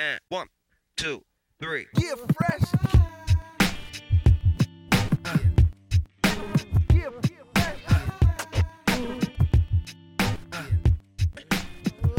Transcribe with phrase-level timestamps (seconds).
[0.00, 0.46] And one,
[0.96, 1.24] two,
[1.60, 1.86] three.
[1.98, 2.62] Yeah, fresh.
[6.94, 7.10] Yeah.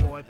[0.03, 0.23] Boy.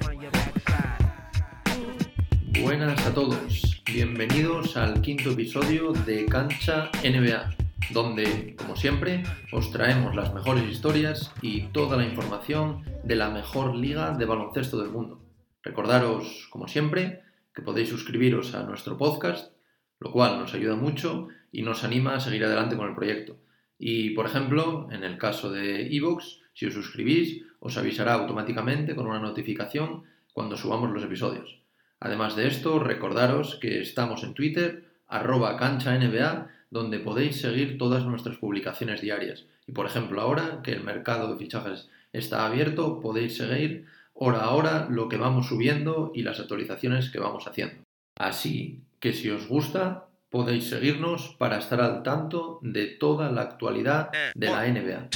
[2.61, 7.55] Buenas a todos, bienvenidos al quinto episodio de Cancha NBA,
[7.89, 13.75] donde, como siempre, os traemos las mejores historias y toda la información de la mejor
[13.75, 15.19] liga de baloncesto del mundo.
[15.63, 17.23] Recordaros, como siempre,
[17.61, 19.53] podéis suscribiros a nuestro podcast,
[19.99, 23.37] lo cual nos ayuda mucho y nos anima a seguir adelante con el proyecto.
[23.77, 29.07] Y, por ejemplo, en el caso de Evox, si os suscribís, os avisará automáticamente con
[29.07, 30.03] una notificación
[30.33, 31.59] cuando subamos los episodios.
[31.99, 38.05] Además de esto, recordaros que estamos en Twitter, arroba cancha NBA, donde podéis seguir todas
[38.05, 39.45] nuestras publicaciones diarias.
[39.67, 43.85] Y por ejemplo, ahora que el mercado de fichajes está abierto, podéis seguir
[44.19, 47.83] hora a hora lo que vamos subiendo y las actualizaciones que vamos haciendo.
[48.17, 54.11] Así que si os gusta, podéis seguirnos para estar al tanto de toda la actualidad
[54.35, 55.09] de la NBA.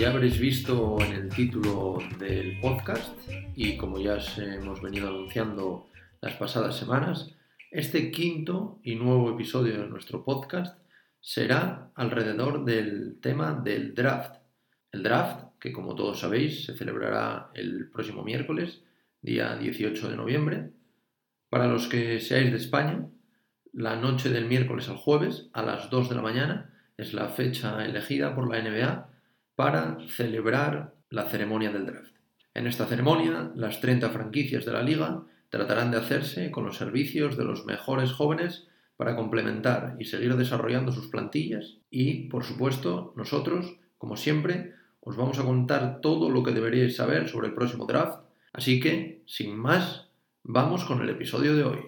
[0.00, 3.12] Ya habréis visto en el título del podcast
[3.54, 5.90] y como ya os hemos venido anunciando
[6.22, 7.34] las pasadas semanas,
[7.70, 10.78] este quinto y nuevo episodio de nuestro podcast
[11.20, 14.36] será alrededor del tema del draft.
[14.90, 18.82] El draft, que como todos sabéis se celebrará el próximo miércoles,
[19.20, 20.70] día 18 de noviembre.
[21.50, 23.06] Para los que seáis de España,
[23.74, 27.84] la noche del miércoles al jueves a las 2 de la mañana es la fecha
[27.84, 29.10] elegida por la NBA
[29.60, 32.14] para celebrar la ceremonia del draft.
[32.54, 37.36] En esta ceremonia, las 30 franquicias de la liga tratarán de hacerse con los servicios
[37.36, 43.76] de los mejores jóvenes para complementar y seguir desarrollando sus plantillas y, por supuesto, nosotros,
[43.98, 48.20] como siempre, os vamos a contar todo lo que deberíais saber sobre el próximo draft.
[48.54, 50.08] Así que, sin más,
[50.42, 51.80] vamos con el episodio de hoy.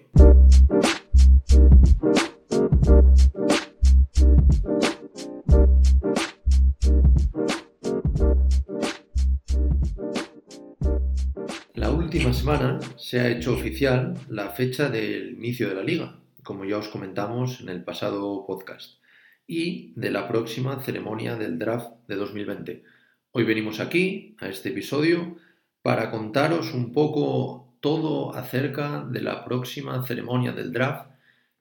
[12.12, 16.76] Última semana se ha hecho oficial la fecha del inicio de la liga, como ya
[16.76, 19.00] os comentamos en el pasado podcast,
[19.46, 22.82] y de la próxima ceremonia del draft de 2020.
[23.30, 25.38] Hoy venimos aquí, a este episodio,
[25.80, 31.12] para contaros un poco todo acerca de la próxima ceremonia del draft,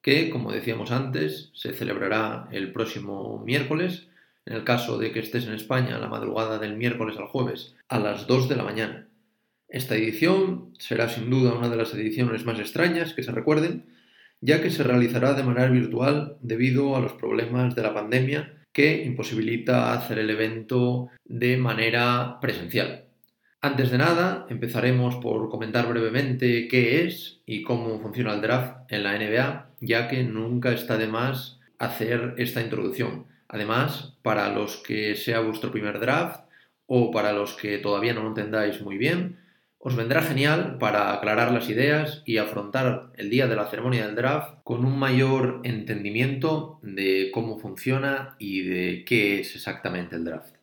[0.02, 4.08] que, como decíamos antes, se celebrará el próximo miércoles,
[4.44, 7.98] en el caso de que estés en España, la madrugada del miércoles al jueves, a
[7.98, 9.08] las 2 de la mañana.
[9.72, 13.86] Esta edición será sin duda una de las ediciones más extrañas que se recuerden,
[14.42, 19.02] ya que se realizará de manera virtual debido a los problemas de la pandemia que
[19.02, 23.06] imposibilita hacer el evento de manera presencial.
[23.62, 29.04] Antes de nada, empezaremos por comentar brevemente qué es y cómo funciona el draft en
[29.04, 33.24] la NBA, ya que nunca está de más hacer esta introducción.
[33.48, 36.42] Además, para los que sea vuestro primer draft
[36.84, 39.40] o para los que todavía no lo entendáis muy bien,
[39.84, 44.14] os vendrá genial para aclarar las ideas y afrontar el día de la ceremonia del
[44.14, 50.54] draft con un mayor entendimiento de cómo funciona y de qué es exactamente el draft.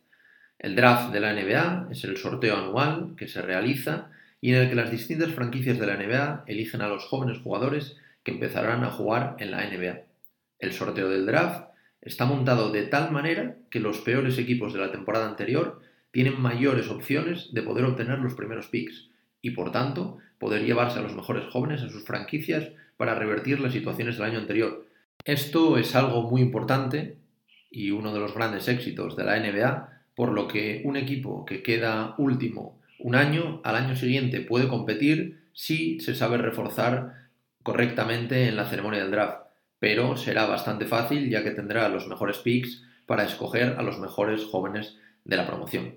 [0.58, 4.10] El draft de la NBA es el sorteo anual que se realiza
[4.40, 7.98] y en el que las distintas franquicias de la NBA eligen a los jóvenes jugadores
[8.22, 10.00] que empezarán a jugar en la NBA.
[10.58, 11.68] El sorteo del draft
[12.00, 16.88] está montado de tal manera que los peores equipos de la temporada anterior tienen mayores
[16.88, 19.09] opciones de poder obtener los primeros picks
[19.42, 23.72] y por tanto poder llevarse a los mejores jóvenes en sus franquicias para revertir las
[23.72, 24.86] situaciones del año anterior.
[25.24, 27.16] Esto es algo muy importante
[27.70, 31.62] y uno de los grandes éxitos de la NBA, por lo que un equipo que
[31.62, 37.28] queda último un año, al año siguiente puede competir si se sabe reforzar
[37.62, 39.46] correctamente en la ceremonia del draft,
[39.78, 44.44] pero será bastante fácil ya que tendrá los mejores picks para escoger a los mejores
[44.44, 45.94] jóvenes de la promoción.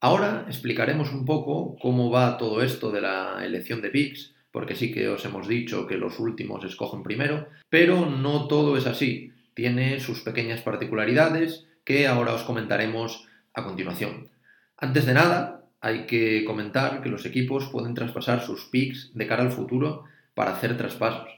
[0.00, 4.92] Ahora explicaremos un poco cómo va todo esto de la elección de picks, porque sí
[4.92, 9.32] que os hemos dicho que los últimos escogen primero, pero no todo es así.
[9.54, 14.28] Tiene sus pequeñas particularidades que ahora os comentaremos a continuación.
[14.76, 19.42] Antes de nada, hay que comentar que los equipos pueden traspasar sus picks de cara
[19.42, 20.04] al futuro
[20.34, 21.28] para hacer traspasos.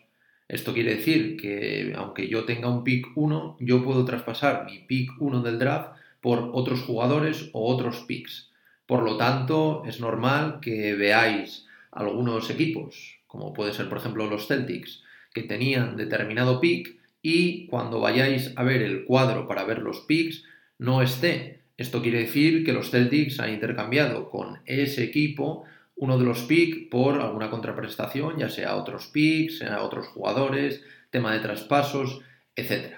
[0.48, 5.12] Esto quiere decir que aunque yo tenga un pick 1, yo puedo traspasar mi pick
[5.18, 8.49] 1 del draft por otros jugadores o otros picks.
[8.90, 14.48] Por lo tanto, es normal que veáis algunos equipos, como puede ser por ejemplo los
[14.48, 20.00] Celtics, que tenían determinado pick y cuando vayáis a ver el cuadro para ver los
[20.00, 20.42] picks
[20.78, 21.60] no esté.
[21.76, 25.62] Esto quiere decir que los Celtics han intercambiado con ese equipo
[25.94, 31.32] uno de los picks por alguna contraprestación, ya sea otros picks, sea otros jugadores, tema
[31.32, 32.22] de traspasos,
[32.56, 32.96] etc.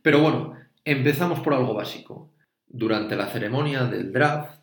[0.00, 2.30] Pero bueno, empezamos por algo básico.
[2.66, 4.59] Durante la ceremonia del draft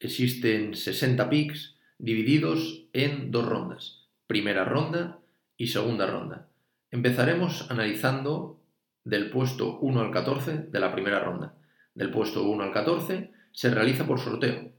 [0.00, 5.18] existen 60 picks divididos en dos rondas, primera ronda
[5.56, 6.48] y segunda ronda.
[6.90, 8.60] Empezaremos analizando
[9.04, 11.54] del puesto 1 al 14 de la primera ronda.
[11.94, 14.70] Del puesto 1 al 14 se realiza por sorteo.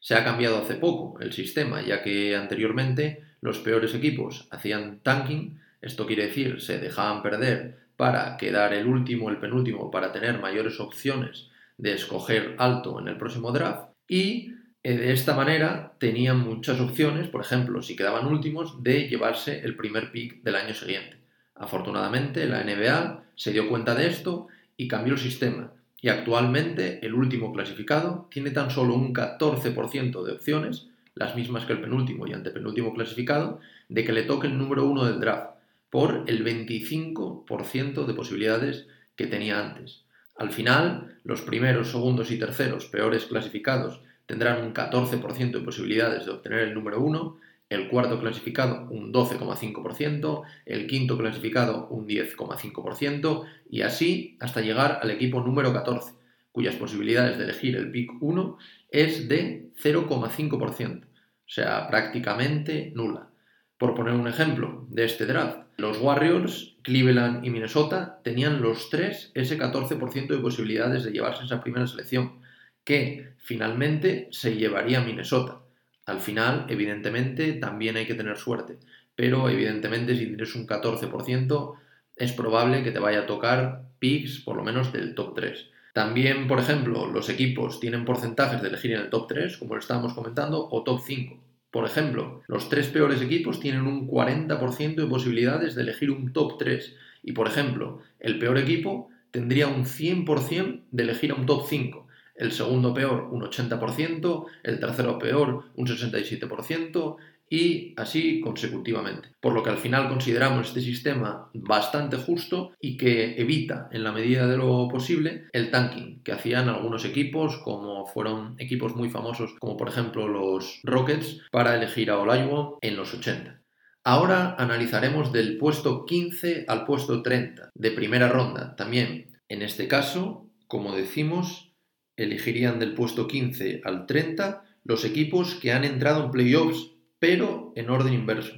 [0.00, 5.60] Se ha cambiado hace poco el sistema, ya que anteriormente los peores equipos hacían tanking,
[5.80, 10.80] esto quiere decir se dejaban perder para quedar el último, el penúltimo, para tener mayores
[10.80, 11.48] opciones
[11.78, 14.52] de escoger alto en el próximo draft y
[14.92, 20.12] de esta manera tenían muchas opciones, por ejemplo, si quedaban últimos, de llevarse el primer
[20.12, 21.16] pick del año siguiente.
[21.54, 25.72] Afortunadamente, la NBA se dio cuenta de esto y cambió el sistema.
[26.02, 31.72] Y actualmente el último clasificado tiene tan solo un 14% de opciones, las mismas que
[31.72, 35.54] el penúltimo y antepenúltimo clasificado, de que le toque el número uno del draft,
[35.88, 40.02] por el 25% de posibilidades que tenía antes.
[40.36, 46.32] Al final, los primeros, segundos y terceros peores clasificados tendrán un 14% de posibilidades de
[46.32, 47.36] obtener el número 1,
[47.70, 55.10] el cuarto clasificado un 12,5%, el quinto clasificado un 10,5% y así hasta llegar al
[55.10, 56.12] equipo número 14,
[56.52, 58.58] cuyas posibilidades de elegir el pick 1
[58.90, 61.08] es de 0,5%, o
[61.46, 63.28] sea, prácticamente nula.
[63.76, 69.32] Por poner un ejemplo de este draft, los Warriors, Cleveland y Minnesota tenían los tres
[69.34, 72.43] ese 14% de posibilidades de llevarse esa primera selección,
[72.84, 75.60] que finalmente se llevaría Minnesota.
[76.06, 78.78] Al final, evidentemente, también hay que tener suerte,
[79.16, 81.74] pero evidentemente si tienes un 14%,
[82.16, 85.70] es probable que te vaya a tocar picks por lo menos del top 3.
[85.94, 89.80] También, por ejemplo, los equipos tienen porcentajes de elegir en el top 3, como lo
[89.80, 91.40] estábamos comentando, o top 5.
[91.70, 96.58] Por ejemplo, los tres peores equipos tienen un 40% de posibilidades de elegir un top
[96.58, 96.96] 3.
[97.22, 102.03] Y, por ejemplo, el peor equipo tendría un 100% de elegir a un top 5
[102.34, 107.16] el segundo peor un 80%, el tercero peor un 67%
[107.48, 109.28] y así consecutivamente.
[109.40, 114.12] Por lo que al final consideramos este sistema bastante justo y que evita en la
[114.12, 119.54] medida de lo posible el tanking que hacían algunos equipos como fueron equipos muy famosos
[119.60, 123.60] como por ejemplo los Rockets para elegir a Olajuwon en los 80.
[124.06, 129.30] Ahora analizaremos del puesto 15 al puesto 30 de primera ronda también.
[129.48, 131.73] En este caso, como decimos,
[132.16, 137.90] elegirían del puesto 15 al 30 los equipos que han entrado en playoffs, pero en
[137.90, 138.54] orden inverso.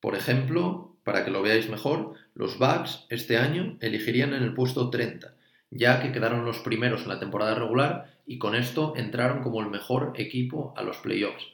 [0.00, 4.90] Por ejemplo, para que lo veáis mejor, los Bucks este año elegirían en el puesto
[4.90, 5.34] 30,
[5.70, 9.70] ya que quedaron los primeros en la temporada regular y con esto entraron como el
[9.70, 11.46] mejor equipo a los playoffs.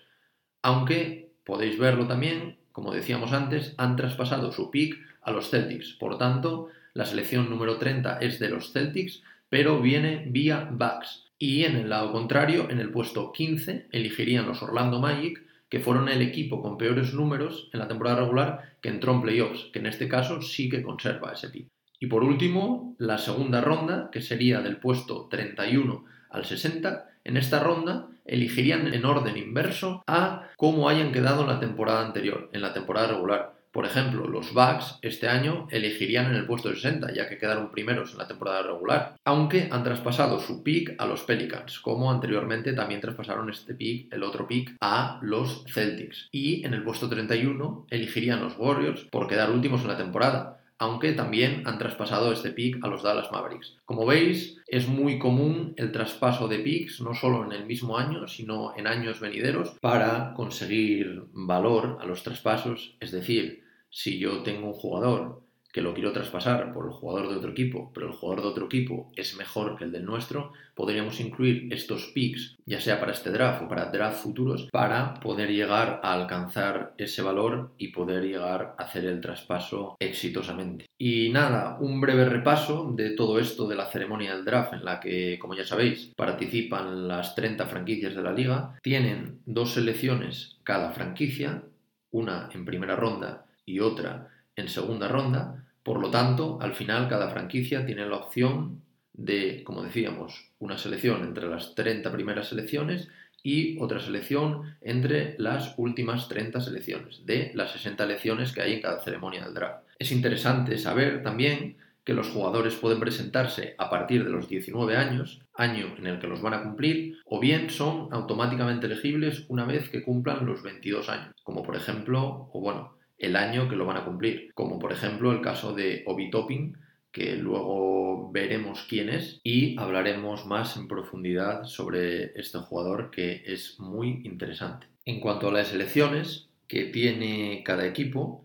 [0.63, 5.93] Aunque podéis verlo también, como decíamos antes, han traspasado su pick a los Celtics.
[5.93, 11.32] Por tanto, la selección número 30 es de los Celtics, pero viene vía Bucks.
[11.43, 16.09] Y en el lado contrario, en el puesto 15, elegirían los Orlando Magic, que fueron
[16.09, 19.87] el equipo con peores números en la temporada regular que entró en playoffs, que en
[19.87, 21.67] este caso sí que conserva ese pick.
[21.99, 27.59] Y por último, la segunda ronda, que sería del puesto 31 al 60, en esta
[27.59, 32.73] ronda elegirían en orden inverso a cómo hayan quedado en la temporada anterior, en la
[32.73, 33.62] temporada regular.
[33.73, 38.13] Por ejemplo, los Bucks este año elegirían en el puesto 60, ya que quedaron primeros
[38.13, 43.01] en la temporada regular, aunque han traspasado su pick a los Pelicans, como anteriormente también
[43.01, 46.29] traspasaron este pick, el otro pick, a los Celtics.
[46.33, 51.13] Y en el puesto 31 elegirían los Warriors por quedar últimos en la temporada, aunque
[51.13, 53.77] también han traspasado este pick a los Dallas Mavericks.
[53.85, 58.27] Como veis, es muy común el traspaso de picks, no solo en el mismo año,
[58.27, 63.62] sino en años venideros, para conseguir valor a los traspasos, es decir,
[63.93, 67.91] si yo tengo un jugador que lo quiero traspasar por el jugador de otro equipo,
[67.95, 72.13] pero el jugador de otro equipo es mejor que el del nuestro, podríamos incluir estos
[72.15, 76.95] picks, ya sea para este draft o para draft futuros, para poder llegar a alcanzar
[76.99, 80.85] ese valor y poder llegar a hacer el traspaso exitosamente.
[80.99, 85.01] Y nada, un breve repaso de todo esto de la ceremonia del draft, en la
[85.01, 88.79] que, como ya sabéis, participan las 30 franquicias de la liga.
[88.83, 91.65] Tienen dos selecciones cada franquicia,
[92.11, 95.65] una en primera ronda y otra en segunda ronda.
[95.83, 101.25] Por lo tanto, al final cada franquicia tiene la opción de, como decíamos, una selección
[101.25, 103.09] entre las 30 primeras selecciones
[103.43, 108.83] y otra selección entre las últimas 30 selecciones, de las 60 elecciones que hay en
[108.83, 109.85] cada ceremonia del draft.
[109.99, 115.41] Es interesante saber también que los jugadores pueden presentarse a partir de los 19 años,
[115.55, 119.89] año en el que los van a cumplir, o bien son automáticamente elegibles una vez
[119.89, 123.97] que cumplan los 22 años, como por ejemplo, o bueno, el año que lo van
[123.97, 126.77] a cumplir, como por ejemplo el caso de Obi Topping,
[127.13, 133.79] que luego veremos quién es y hablaremos más en profundidad sobre este jugador que es
[133.79, 134.89] muy interesante.
[135.05, 138.45] En cuanto a las elecciones que tiene cada equipo,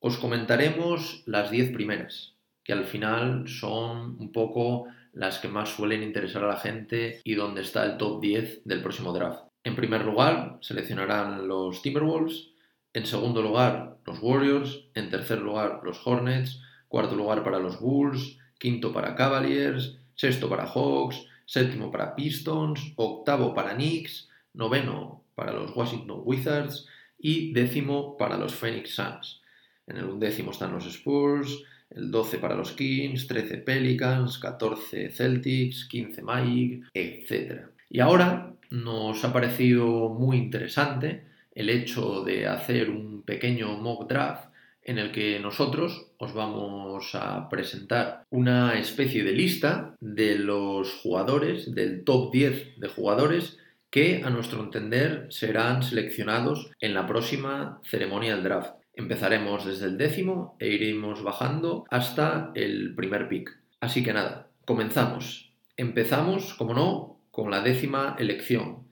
[0.00, 6.02] os comentaremos las 10 primeras, que al final son un poco las que más suelen
[6.02, 9.48] interesar a la gente y donde está el top 10 del próximo draft.
[9.64, 12.47] En primer lugar, seleccionarán los Timberwolves,
[12.92, 18.38] en segundo lugar, los Warriors, en tercer lugar, los Hornets, cuarto lugar para los Bulls,
[18.58, 25.74] quinto para Cavaliers, sexto para Hawks, séptimo para Pistons, octavo para Knicks, noveno para los
[25.74, 26.86] Washington Wizards.
[27.20, 29.42] Y décimo para los Phoenix Suns.
[29.88, 35.86] En el undécimo están los Spurs, el 12 para los Kings, 13 Pelicans, 14 Celtics,
[35.86, 37.62] 15 Magic, etc.
[37.90, 41.24] Y ahora nos ha parecido muy interesante
[41.58, 44.48] el hecho de hacer un pequeño mock draft
[44.84, 51.74] en el que nosotros os vamos a presentar una especie de lista de los jugadores,
[51.74, 53.58] del top 10 de jugadores
[53.90, 58.74] que a nuestro entender serán seleccionados en la próxima ceremonia del draft.
[58.94, 63.58] Empezaremos desde el décimo e iremos bajando hasta el primer pick.
[63.80, 65.52] Así que nada, comenzamos.
[65.76, 68.87] Empezamos, como no, con la décima elección,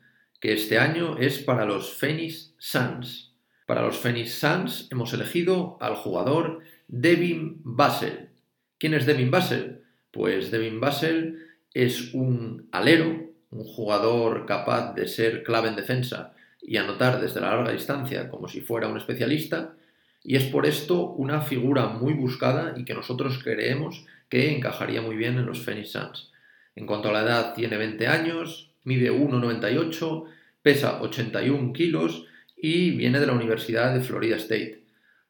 [0.51, 3.35] este año es para los Phoenix Suns.
[3.67, 8.31] Para los Phoenix Suns hemos elegido al jugador Devin Basel.
[8.79, 9.83] ¿Quién es Devin Basel?
[10.11, 11.39] Pues Devin Basel
[11.73, 17.55] es un alero, un jugador capaz de ser clave en defensa y anotar desde la
[17.55, 19.75] larga distancia como si fuera un especialista,
[20.23, 25.17] y es por esto una figura muy buscada y que nosotros creemos que encajaría muy
[25.17, 26.33] bien en los Phoenix Suns.
[26.75, 30.25] En cuanto a la edad, tiene 20 años, mide 1,98,
[30.67, 34.83] pesa 81 kilos y viene de la Universidad de Florida State.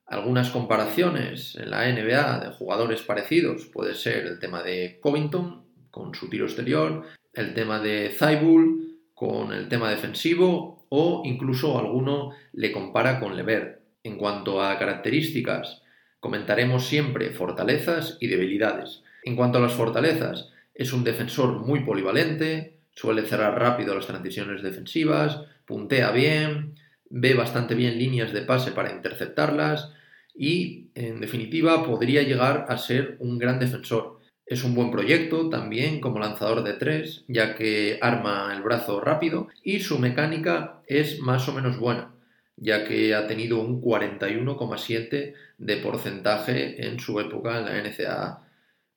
[0.06, 6.14] Algunas comparaciones en la NBA de jugadores parecidos puede ser el tema de Covington con
[6.14, 8.80] su tiro exterior, el tema de Thibault
[9.12, 13.82] con el tema defensivo o incluso alguno le compara con Levert.
[14.04, 15.82] En cuanto a características,
[16.18, 19.02] comentaremos siempre fortalezas y debilidades.
[19.22, 24.62] En cuanto a las fortalezas, es un defensor muy polivalente, suele cerrar rápido las transiciones
[24.62, 26.74] defensivas, puntea bien,
[27.08, 29.92] ve bastante bien líneas de pase para interceptarlas
[30.34, 34.18] y, en definitiva, podría llegar a ser un gran defensor.
[34.46, 39.48] Es un buen proyecto también como lanzador de tres, ya que arma el brazo rápido
[39.62, 42.12] y su mecánica es más o menos buena,
[42.56, 48.42] ya que ha tenido un 41,7 de porcentaje en su época en la NCAA.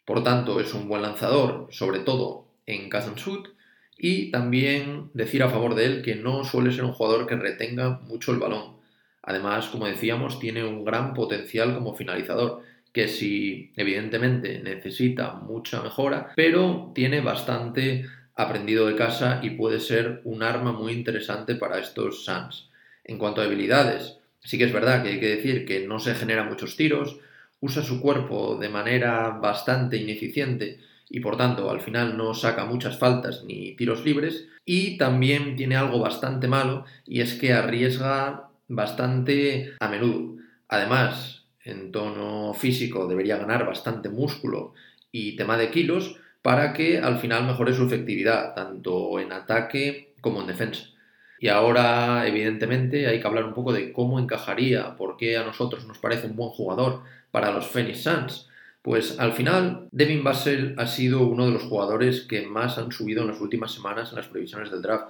[0.06, 3.18] Por tanto, es un buen lanzador, sobre todo en catch and
[4.00, 8.00] y también decir a favor de él que no suele ser un jugador que retenga
[8.08, 8.77] mucho el balón.
[9.22, 12.63] Además, como decíamos, tiene un gran potencial como finalizador,
[12.94, 20.22] que si evidentemente necesita mucha mejora, pero tiene bastante aprendido de casa y puede ser
[20.24, 22.70] un arma muy interesante para estos Suns.
[23.03, 26.15] En cuanto a habilidades, sí que es verdad que hay que decir que no se
[26.15, 27.20] genera muchos tiros,
[27.60, 32.99] usa su cuerpo de manera bastante ineficiente y por tanto al final no saca muchas
[32.99, 39.73] faltas ni tiros libres y también tiene algo bastante malo y es que arriesga bastante
[39.79, 40.35] a menudo.
[40.67, 44.73] Además, en tono físico debería ganar bastante músculo
[45.11, 50.41] y tema de kilos para que al final mejore su efectividad, tanto en ataque como
[50.41, 50.89] en defensa.
[51.39, 55.85] Y ahora, evidentemente, hay que hablar un poco de cómo encajaría, por qué a nosotros
[55.87, 58.49] nos parece un buen jugador para los Phoenix Suns.
[58.81, 63.21] Pues al final, Devin Basel ha sido uno de los jugadores que más han subido
[63.21, 65.09] en las últimas semanas en las previsiones del draft.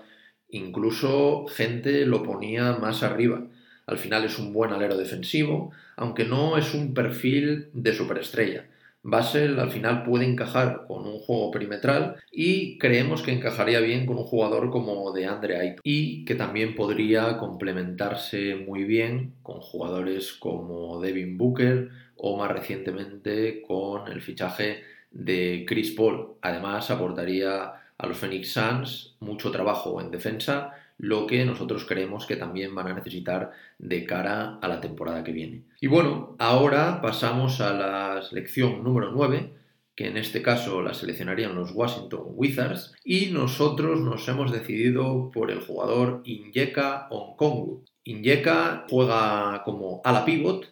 [0.49, 3.43] Incluso gente lo ponía más arriba.
[3.85, 8.65] Al final es un buen alero defensivo, aunque no es un perfil de superestrella.
[9.01, 14.17] Basel al final puede encajar con un juego perimetral y creemos que encajaría bien con
[14.17, 20.99] un jugador como de Andre y que también podría complementarse muy bien con jugadores como
[20.99, 26.35] Devin Booker o más recientemente con el fichaje de Chris Paul.
[26.41, 32.35] Además, aportaría a los Phoenix Suns mucho trabajo en defensa, lo que nosotros creemos que
[32.35, 35.63] también van a necesitar de cara a la temporada que viene.
[35.79, 39.53] Y bueno, ahora pasamos a la selección número 9,
[39.95, 45.51] que en este caso la seleccionarían los Washington Wizards, y nosotros nos hemos decidido por
[45.51, 47.83] el jugador Inyeka Onkongu.
[48.03, 50.69] Inyeka juega como ala pivot,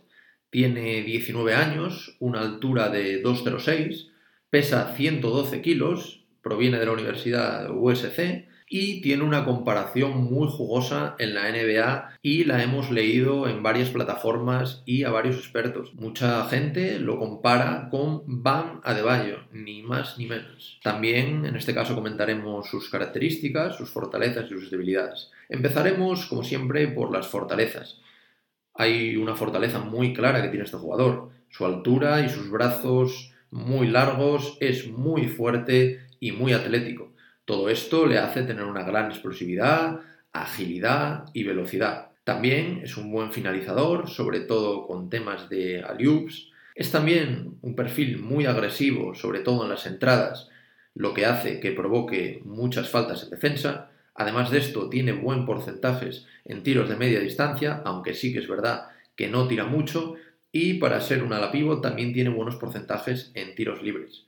[0.50, 4.10] tiene 19 años, una altura de 2,06,
[4.50, 11.34] pesa 112 kilos, proviene de la Universidad USC y tiene una comparación muy jugosa en
[11.34, 15.94] la NBA y la hemos leído en varias plataformas y a varios expertos.
[15.96, 20.80] Mucha gente lo compara con Bam Adebayo, ni más ni menos.
[20.84, 25.32] También en este caso comentaremos sus características, sus fortalezas y sus debilidades.
[25.48, 28.02] Empezaremos como siempre por las fortalezas.
[28.78, 31.30] Hay una fortaleza muy clara que tiene este jugador.
[31.50, 37.14] Su altura y sus brazos muy largos, es muy fuerte y muy atlético.
[37.46, 40.02] Todo esto le hace tener una gran explosividad,
[40.34, 42.10] agilidad y velocidad.
[42.24, 46.52] También es un buen finalizador, sobre todo con temas de alley-oops.
[46.76, 50.50] Es también un perfil muy agresivo, sobre todo en las entradas,
[50.94, 53.92] lo que hace que provoque muchas faltas en defensa.
[54.18, 58.48] Además de esto, tiene buen porcentajes en tiros de media distancia, aunque sí que es
[58.48, 60.16] verdad que no tira mucho,
[60.52, 64.26] y para ser un ala pivot también tiene buenos porcentajes en tiros libres.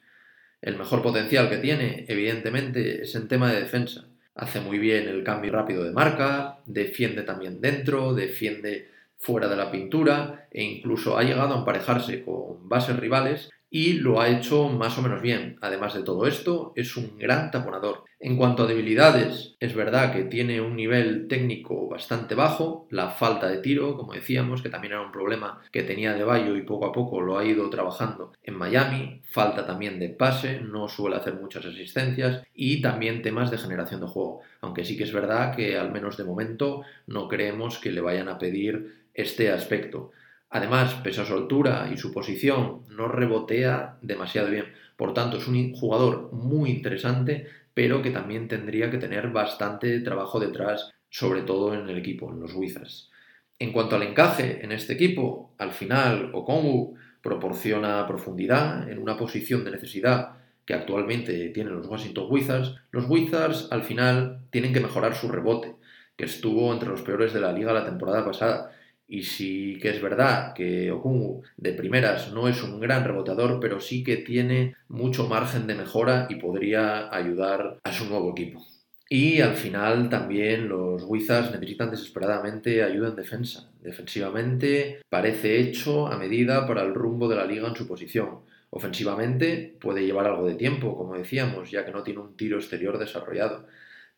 [0.62, 4.06] El mejor potencial que tiene, evidentemente, es en tema de defensa.
[4.36, 9.72] Hace muy bien el cambio rápido de marca, defiende también dentro, defiende fuera de la
[9.72, 14.98] pintura e incluso ha llegado a emparejarse con bases rivales y lo ha hecho más
[14.98, 15.58] o menos bien.
[15.62, 18.04] Además de todo esto, es un gran taponador.
[18.22, 23.48] En cuanto a debilidades, es verdad que tiene un nivel técnico bastante bajo, la falta
[23.48, 26.88] de tiro, como decíamos, que también era un problema que tenía de Bayo y poco
[26.88, 31.36] a poco lo ha ido trabajando en Miami, falta también de pase, no suele hacer
[31.36, 35.78] muchas asistencias y también temas de generación de juego, aunque sí que es verdad que
[35.78, 40.12] al menos de momento no creemos que le vayan a pedir este aspecto.
[40.50, 44.66] Además, pese a su altura y su posición, no rebotea demasiado bien.
[44.98, 50.40] Por tanto, es un jugador muy interesante, pero que también tendría que tener bastante trabajo
[50.40, 53.12] detrás, sobre todo en el equipo, en los Wizards.
[53.60, 59.64] En cuanto al encaje en este equipo, al final Okongu proporciona profundidad en una posición
[59.64, 62.76] de necesidad que actualmente tienen los Washington Wizards.
[62.92, 65.76] Los Wizards al final tienen que mejorar su rebote,
[66.16, 68.72] que estuvo entre los peores de la liga la temporada pasada
[69.10, 73.82] y sí que es verdad que Okungu de primeras no es un gran reboteador, pero
[73.82, 78.64] sí que tiene mucho margen de mejora y podría ayudar a su nuevo equipo.
[79.10, 83.72] Y al final también los Wizards necesitan desesperadamente ayuda en defensa.
[83.82, 88.42] Defensivamente parece hecho a medida para el rumbo de la liga en su posición.
[88.70, 93.00] Ofensivamente puede llevar algo de tiempo, como decíamos, ya que no tiene un tiro exterior
[93.00, 93.66] desarrollado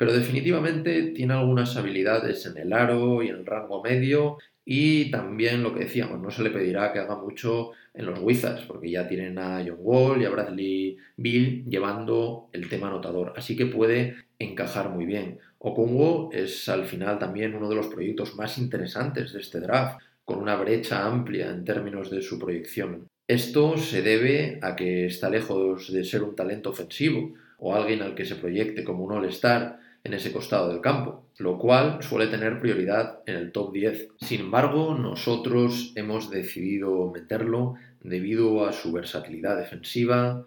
[0.01, 5.63] pero definitivamente tiene algunas habilidades en el aro y en el rango medio y también
[5.63, 9.07] lo que decíamos, no se le pedirá que haga mucho en los Wizards, porque ya
[9.07, 14.15] tienen a John Wall y a Bradley Bill llevando el tema anotador, así que puede
[14.39, 15.39] encajar muy bien.
[15.57, 20.39] Okongo es al final también uno de los proyectos más interesantes de este draft, con
[20.39, 23.07] una brecha amplia en términos de su proyección.
[23.27, 28.15] Esto se debe a que está lejos de ser un talento ofensivo o alguien al
[28.15, 32.59] que se proyecte como un all-star, en ese costado del campo, lo cual suele tener
[32.59, 34.09] prioridad en el top 10.
[34.17, 40.45] Sin embargo, nosotros hemos decidido meterlo debido a su versatilidad defensiva,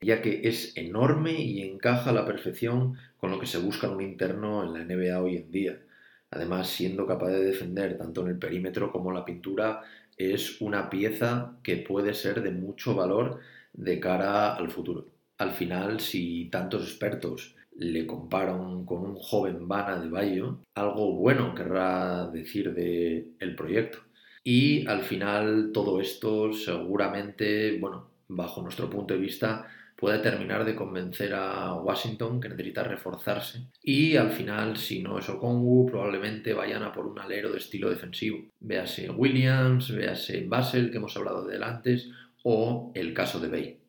[0.00, 3.92] ya que es enorme y encaja a la perfección con lo que se busca en
[3.92, 5.78] un interno en la NBA hoy en día.
[6.30, 9.82] Además, siendo capaz de defender tanto en el perímetro como en la pintura,
[10.16, 13.40] es una pieza que puede ser de mucho valor
[13.74, 15.06] de cara al futuro.
[15.36, 21.54] Al final, si tantos expertos le comparan con un joven Vana de Bayo, algo bueno
[21.54, 23.98] querrá decir de el proyecto.
[24.42, 29.66] Y al final todo esto seguramente, bueno, bajo nuestro punto de vista,
[30.00, 33.68] puede terminar de convencer a Washington que necesita reforzarse.
[33.82, 37.90] Y al final, si no es Okongu, probablemente vayan a por un alero de estilo
[37.90, 38.38] defensivo.
[38.60, 42.10] Véase Williams, véase Basel, que hemos hablado de antes,
[42.42, 43.79] o el caso de Bay.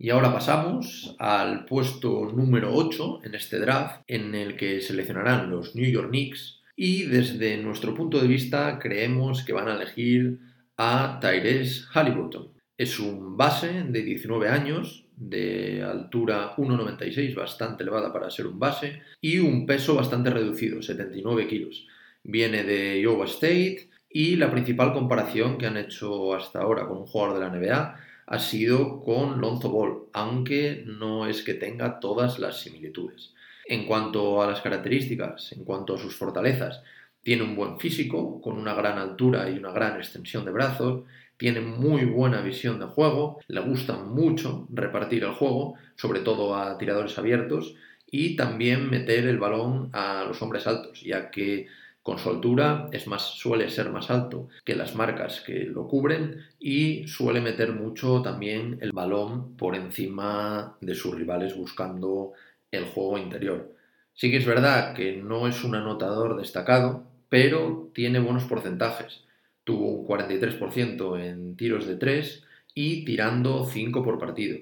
[0.00, 5.74] Y ahora pasamos al puesto número 8 en este draft, en el que seleccionarán los
[5.74, 6.62] New York Knicks.
[6.76, 10.38] Y desde nuestro punto de vista creemos que van a elegir
[10.76, 12.52] a Tyrese Halliburton.
[12.76, 19.02] Es un base de 19 años, de altura 1,96, bastante elevada para ser un base,
[19.20, 21.88] y un peso bastante reducido, 79 kilos.
[22.22, 27.06] Viene de Iowa State y la principal comparación que han hecho hasta ahora con un
[27.06, 32.38] jugador de la NBA ha sido con Lonzo Ball, aunque no es que tenga todas
[32.38, 33.32] las similitudes.
[33.66, 36.82] En cuanto a las características, en cuanto a sus fortalezas,
[37.22, 41.04] tiene un buen físico, con una gran altura y una gran extensión de brazos,
[41.38, 46.76] tiene muy buena visión de juego, le gusta mucho repartir el juego, sobre todo a
[46.76, 47.76] tiradores abiertos,
[48.10, 51.66] y también meter el balón a los hombres altos, ya que
[52.08, 56.42] con su altura es más, suele ser más alto que las marcas que lo cubren
[56.58, 62.32] y suele meter mucho también el balón por encima de sus rivales buscando
[62.70, 63.74] el juego interior.
[64.14, 69.24] Sí que es verdad que no es un anotador destacado, pero tiene buenos porcentajes.
[69.64, 72.42] Tuvo un 43% en tiros de 3
[72.74, 74.56] y tirando 5 por partido.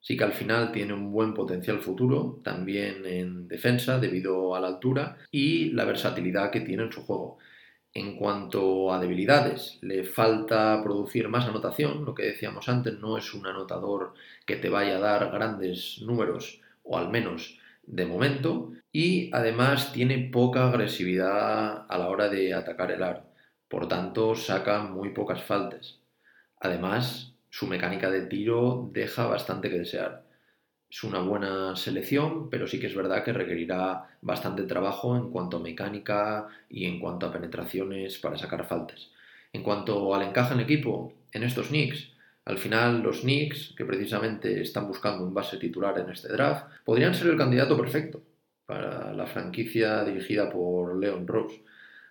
[0.00, 4.68] Sí que al final tiene un buen potencial futuro, también en defensa debido a la
[4.68, 7.38] altura y la versatilidad que tiene en su juego.
[7.94, 13.34] En cuanto a debilidades, le falta producir más anotación, lo que decíamos antes, no es
[13.34, 14.14] un anotador
[14.46, 20.30] que te vaya a dar grandes números, o al menos de momento, y además tiene
[20.30, 23.24] poca agresividad a la hora de atacar el aro,
[23.68, 25.98] por tanto saca muy pocas faltas.
[26.60, 30.24] Además, su mecánica de tiro deja bastante que desear.
[30.90, 35.58] Es una buena selección, pero sí que es verdad que requerirá bastante trabajo en cuanto
[35.58, 39.10] a mecánica y en cuanto a penetraciones para sacar faltas.
[39.52, 42.10] En cuanto al encaje en equipo, en estos Knicks,
[42.46, 47.14] al final los Knicks, que precisamente están buscando un base titular en este draft, podrían
[47.14, 48.22] ser el candidato perfecto
[48.64, 51.62] para la franquicia dirigida por Leon Rose.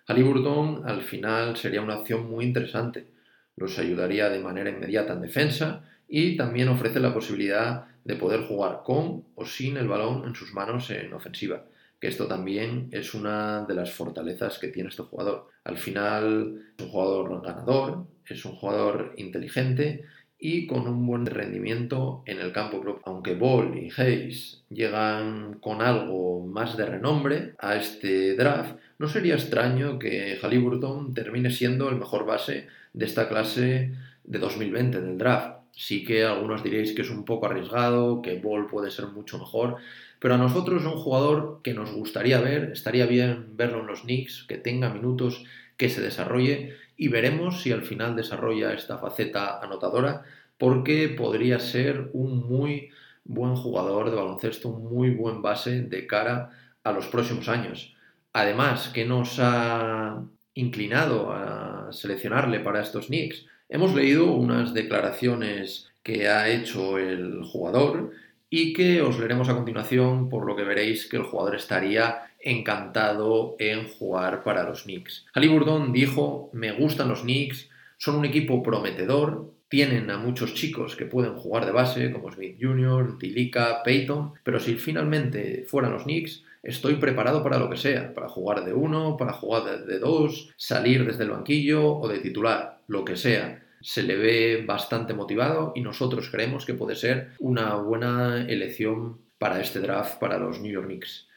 [0.06, 3.17] Halliburton al final sería una opción muy interesante
[3.58, 8.80] los ayudaría de manera inmediata en defensa y también ofrece la posibilidad de poder jugar
[8.84, 11.64] con o sin el balón en sus manos en ofensiva,
[12.00, 15.48] que esto también es una de las fortalezas que tiene este jugador.
[15.64, 20.04] Al final es un jugador ganador, es un jugador inteligente
[20.38, 23.02] y con un buen rendimiento en el campo propio.
[23.04, 29.34] Aunque Ball y Hayes llegan con algo más de renombre a este draft, no sería
[29.34, 33.92] extraño que Halliburton termine siendo el mejor base de esta clase
[34.24, 35.58] de 2020 del draft.
[35.72, 39.76] Sí que algunos diréis que es un poco arriesgado, que Ball puede ser mucho mejor,
[40.18, 44.00] pero a nosotros es un jugador que nos gustaría ver, estaría bien verlo en los
[44.00, 45.44] Knicks, que tenga minutos,
[45.76, 50.24] que se desarrolle y veremos si al final desarrolla esta faceta anotadora
[50.58, 52.90] porque podría ser un muy
[53.24, 56.50] buen jugador de baloncesto, un muy buen base de cara
[56.82, 57.94] a los próximos años.
[58.32, 60.22] Además, que nos ha
[60.54, 63.46] inclinado a seleccionarle para estos Knicks.
[63.68, 68.10] Hemos leído unas declaraciones que ha hecho el jugador
[68.50, 73.56] y que os leeremos a continuación, por lo que veréis que el jugador estaría encantado
[73.58, 75.26] en jugar para los Knicks.
[75.34, 81.04] Halliburton dijo, me gustan los Knicks, son un equipo prometedor, tienen a muchos chicos que
[81.04, 86.42] pueden jugar de base, como Smith Jr., Tilica, Peyton, pero si finalmente fueran los Knicks,
[86.62, 91.04] estoy preparado para lo que sea, para jugar de uno, para jugar de dos, salir
[91.06, 93.62] desde el banquillo o de titular, lo que sea.
[93.80, 99.60] Se le ve bastante motivado y nosotros creemos que puede ser una buena elección para
[99.60, 101.27] este draft para los New York Knicks.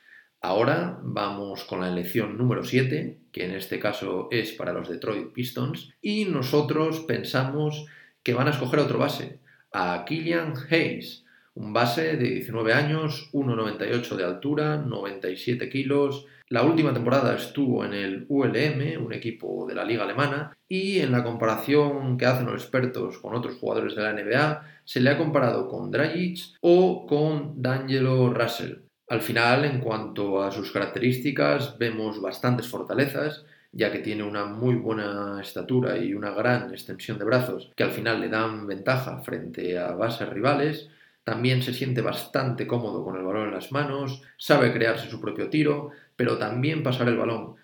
[0.43, 5.31] Ahora vamos con la elección número 7, que en este caso es para los Detroit
[5.33, 7.85] Pistons, y nosotros pensamos
[8.23, 9.39] que van a escoger otro base,
[9.71, 16.25] a Killian Hayes, un base de 19 años, 1,98 de altura, 97 kilos.
[16.47, 21.11] La última temporada estuvo en el ULM, un equipo de la liga alemana, y en
[21.11, 25.19] la comparación que hacen los expertos con otros jugadores de la NBA, se le ha
[25.19, 28.90] comparado con Dragic o con D'Angelo Russell.
[29.11, 33.43] Al final, en cuanto a sus características, vemos bastantes fortalezas,
[33.73, 37.91] ya que tiene una muy buena estatura y una gran extensión de brazos, que al
[37.91, 40.87] final le dan ventaja frente a bases rivales,
[41.25, 45.49] también se siente bastante cómodo con el balón en las manos, sabe crearse su propio
[45.49, 47.55] tiro, pero también pasar el balón.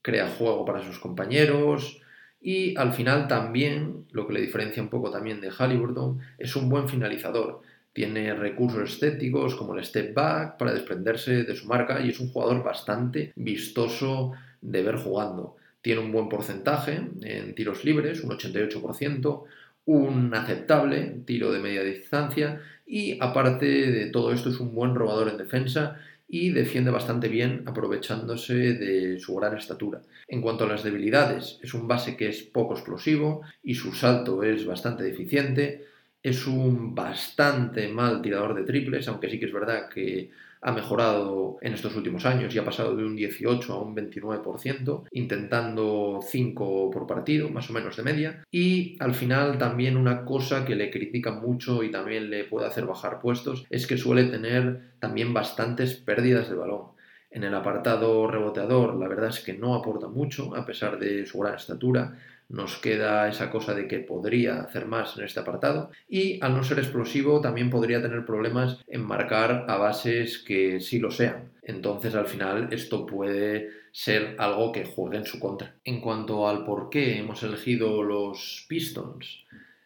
[0.00, 2.00] Crea juego para sus compañeros
[2.40, 6.70] y al final también, lo que le diferencia un poco también de Halliburton, es un
[6.70, 7.60] buen finalizador.
[7.94, 12.30] Tiene recursos estéticos como el step back para desprenderse de su marca y es un
[12.30, 15.56] jugador bastante vistoso de ver jugando.
[15.80, 19.44] Tiene un buen porcentaje en tiros libres, un 88%,
[19.86, 25.28] un aceptable tiro de media distancia y aparte de todo esto es un buen robador
[25.28, 30.00] en defensa y defiende bastante bien aprovechándose de su gran estatura.
[30.26, 34.42] En cuanto a las debilidades, es un base que es poco explosivo y su salto
[34.42, 35.86] es bastante deficiente.
[36.24, 40.30] Es un bastante mal tirador de triples, aunque sí que es verdad que
[40.62, 45.02] ha mejorado en estos últimos años y ha pasado de un 18 a un 29%,
[45.10, 48.42] intentando 5 por partido, más o menos de media.
[48.50, 52.86] Y al final también una cosa que le critica mucho y también le puede hacer
[52.86, 56.94] bajar puestos es que suele tener también bastantes pérdidas de balón.
[57.34, 61.40] En el apartado reboteador, la verdad es que no aporta mucho, a pesar de su
[61.40, 62.16] gran estatura.
[62.48, 65.90] Nos queda esa cosa de que podría hacer más en este apartado.
[66.08, 70.98] Y al no ser explosivo, también podría tener problemas en marcar a bases que sí
[70.98, 71.52] lo sean.
[71.62, 75.76] Entonces, al final, esto puede ser algo que juegue en su contra.
[75.84, 79.44] En cuanto al por qué hemos elegido los Pistons,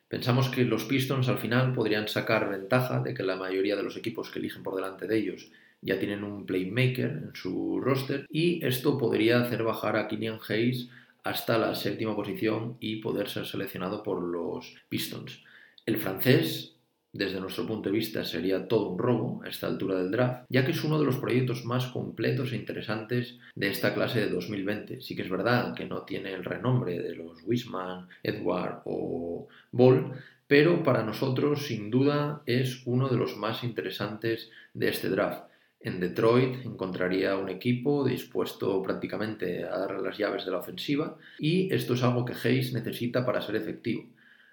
[0.09, 3.97] pensamos que los Pistons al final podrían sacar ventaja de que la mayoría de los
[3.97, 8.65] equipos que eligen por delante de ellos ya tienen un playmaker en su roster y
[8.65, 10.89] esto podría hacer bajar a Killian Hayes
[11.29, 15.45] hasta la séptima posición y poder ser seleccionado por los Pistons.
[15.85, 16.77] El francés,
[17.13, 20.65] desde nuestro punto de vista, sería todo un robo a esta altura del draft, ya
[20.65, 25.03] que es uno de los proyectos más completos e interesantes de esta clase de 2020.
[25.03, 30.13] Sí que es verdad que no tiene el renombre de los Wisman, Edward o Ball,
[30.47, 35.45] pero para nosotros sin duda es uno de los más interesantes de este draft.
[35.81, 41.73] En Detroit encontraría un equipo dispuesto prácticamente a darle las llaves de la ofensiva y
[41.73, 44.05] esto es algo que Hayes necesita para ser efectivo.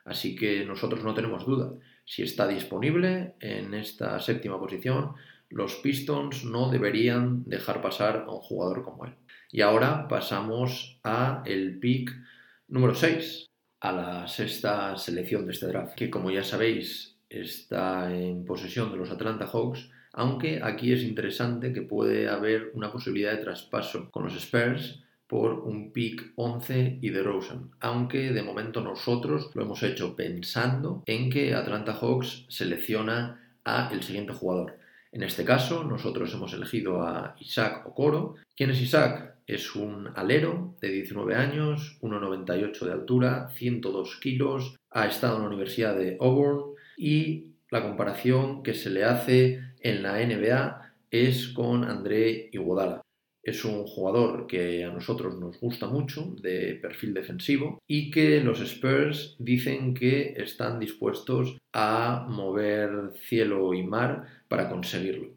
[0.03, 1.73] Así que nosotros no tenemos duda.
[2.05, 5.13] Si está disponible en esta séptima posición,
[5.49, 9.15] los Pistons no deberían dejar pasar a un jugador como él.
[9.51, 12.15] Y ahora pasamos a el pick
[12.67, 18.45] número 6, a la sexta selección de este draft, que como ya sabéis está en
[18.45, 23.43] posesión de los Atlanta Hawks aunque aquí es interesante que puede haber una posibilidad de
[23.43, 29.51] traspaso con los Spurs por un pick 11 y de Rosen, aunque de momento nosotros
[29.54, 34.78] lo hemos hecho pensando en que Atlanta Hawks selecciona a el siguiente jugador.
[35.12, 38.36] En este caso, nosotros hemos elegido a Isaac Okoro.
[38.56, 39.36] ¿Quién es Isaac?
[39.47, 45.47] Es un alero de 19 años, 1,98 de altura, 102 kilos, ha estado en la
[45.47, 51.84] Universidad de Auburn y la comparación que se le hace en la NBA es con
[51.84, 53.04] André Iguodala.
[53.43, 58.62] Es un jugador que a nosotros nos gusta mucho, de perfil defensivo, y que los
[58.62, 65.28] Spurs dicen que están dispuestos a mover cielo y mar para conseguirlo.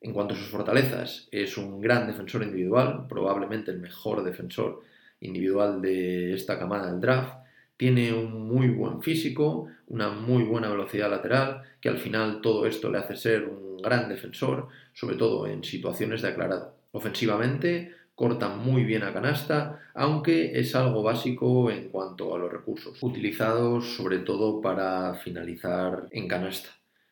[0.00, 4.80] En cuanto a sus fortalezas, es un gran defensor individual, probablemente el mejor defensor
[5.20, 7.34] individual de esta camada del draft.
[7.76, 12.90] Tiene un muy buen físico, una muy buena velocidad lateral, que al final todo esto
[12.90, 16.76] le hace ser un gran defensor, sobre todo en situaciones de aclarado.
[16.92, 23.02] Ofensivamente, corta muy bien a canasta, aunque es algo básico en cuanto a los recursos,
[23.02, 26.68] utilizados sobre todo para finalizar en canasta.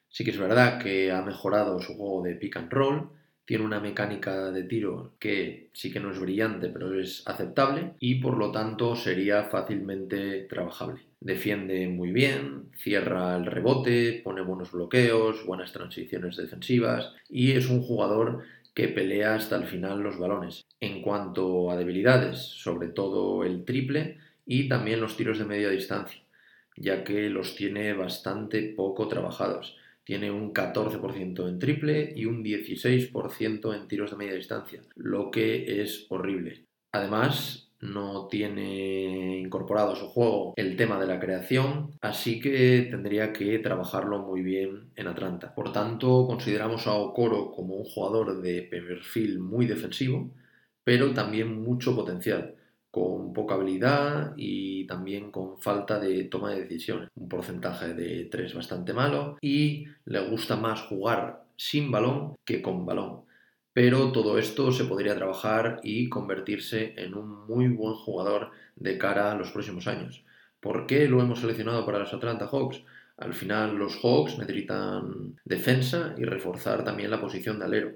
[0.08, 3.08] Sí que es verdad que ha mejorado su juego de pick and roll,
[3.46, 8.16] tiene una mecánica de tiro que sí que no es brillante, pero es aceptable y
[8.16, 11.07] por lo tanto sería fácilmente trabajable.
[11.20, 17.82] Defiende muy bien, cierra el rebote, pone buenos bloqueos, buenas transiciones defensivas y es un
[17.82, 20.64] jugador que pelea hasta el final los balones.
[20.78, 26.22] En cuanto a debilidades, sobre todo el triple y también los tiros de media distancia,
[26.76, 29.76] ya que los tiene bastante poco trabajados
[30.08, 35.82] tiene un 14% en triple y un 16% en tiros de media distancia, lo que
[35.82, 36.64] es horrible.
[36.92, 43.32] Además, no tiene incorporado a su juego el tema de la creación, así que tendría
[43.32, 45.54] que trabajarlo muy bien en Atlanta.
[45.54, 50.30] Por tanto, consideramos a Okoro como un jugador de perfil muy defensivo,
[50.84, 52.54] pero también mucho potencial
[52.90, 57.08] con poca habilidad y también con falta de toma de decisiones.
[57.14, 62.86] Un porcentaje de 3 bastante malo y le gusta más jugar sin balón que con
[62.86, 63.27] balón.
[63.80, 69.30] Pero todo esto se podría trabajar y convertirse en un muy buen jugador de cara
[69.30, 70.24] a los próximos años.
[70.58, 72.82] ¿Por qué lo hemos seleccionado para los Atlanta Hawks?
[73.18, 77.92] Al final los Hawks necesitan defensa y reforzar también la posición de alero.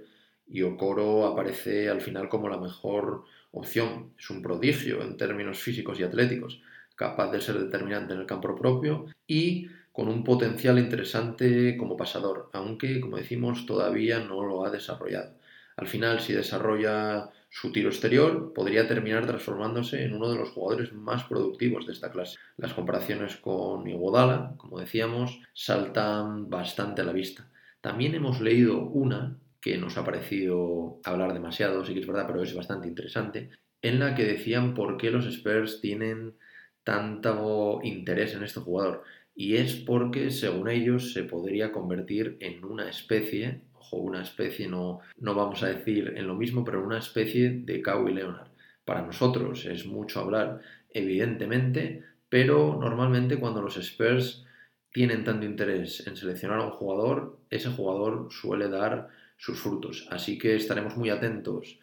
[0.46, 4.12] Y Okoro aparece al final como la mejor opción.
[4.16, 6.62] Es un prodigio en términos físicos y atléticos,
[6.94, 12.50] capaz de ser determinante en el campo propio y con un potencial interesante como pasador,
[12.52, 15.41] aunque, como decimos, todavía no lo ha desarrollado.
[15.82, 20.92] Al final, si desarrolla su tiro exterior, podría terminar transformándose en uno de los jugadores
[20.92, 22.38] más productivos de esta clase.
[22.56, 27.50] Las comparaciones con Iguodala, como decíamos, saltan bastante a la vista.
[27.80, 32.44] También hemos leído una que nos ha parecido hablar demasiado, sí que es verdad, pero
[32.44, 33.50] es bastante interesante,
[33.82, 36.36] en la que decían por qué los Spurs tienen
[36.84, 39.02] tanto interés en este jugador.
[39.34, 43.62] Y es porque, según ellos, se podría convertir en una especie,
[43.98, 48.14] una especie, no, no vamos a decir en lo mismo, pero una especie de Kawhi
[48.14, 48.48] Leonard.
[48.84, 54.44] Para nosotros es mucho hablar, evidentemente, pero normalmente cuando los Spurs
[54.92, 60.06] tienen tanto interés en seleccionar a un jugador, ese jugador suele dar sus frutos.
[60.10, 61.78] Así que estaremos muy atentos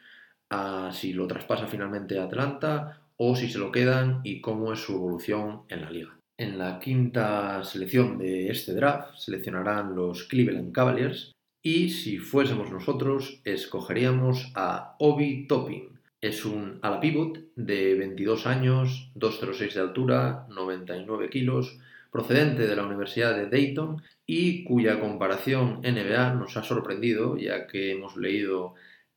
[0.50, 4.80] a si lo traspasa finalmente a Atlanta o si se lo quedan y cómo es
[4.80, 6.18] su evolución en la liga.
[6.38, 13.42] En la quinta selección de este draft seleccionarán los Cleveland Cavaliers y si fuésemos nosotros
[13.44, 16.00] escogeríamos a Obi Toppin.
[16.22, 21.80] Es un ala pivot de 22 años, 2,06 de altura, 99 kilos,
[22.12, 27.92] procedente de la Universidad de Dayton y cuya comparación NBA nos ha sorprendido ya que
[27.92, 28.74] hemos leído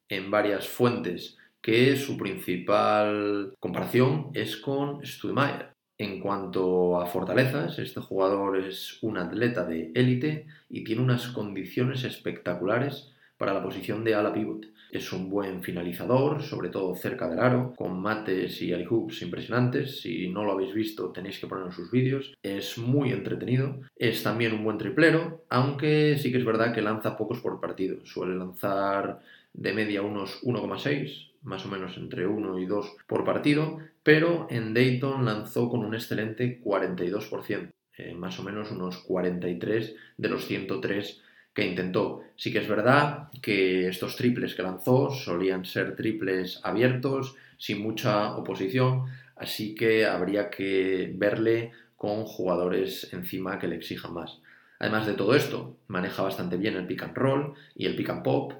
[0.08, 5.71] en varias fuentes que su principal comparación es con Studemeyer.
[6.02, 12.02] En cuanto a fortalezas, este jugador es un atleta de élite y tiene unas condiciones
[12.02, 14.66] espectaculares para la posición de ala pivot.
[14.90, 20.00] Es un buen finalizador, sobre todo cerca del aro, con mates y hoops impresionantes.
[20.00, 22.34] Si no lo habéis visto, tenéis que ponerlo en sus vídeos.
[22.42, 23.78] Es muy entretenido.
[23.94, 28.04] Es también un buen triplero, aunque sí que es verdad que lanza pocos por partido.
[28.04, 29.20] Suele lanzar
[29.52, 34.74] de media unos 1,6, más o menos entre 1 y 2 por partido, pero en
[34.74, 41.22] Dayton lanzó con un excelente 42%, eh, más o menos unos 43 de los 103
[41.54, 42.22] que intentó.
[42.36, 48.36] Sí que es verdad que estos triples que lanzó solían ser triples abiertos, sin mucha
[48.36, 54.40] oposición, así que habría que verle con jugadores encima que le exijan más.
[54.80, 58.24] Además de todo esto, maneja bastante bien el pick and roll y el pick and
[58.24, 58.52] pop,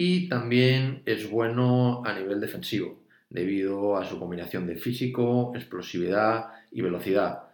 [0.00, 6.82] y también es bueno a nivel defensivo, debido a su combinación de físico, explosividad y
[6.82, 7.48] velocidad.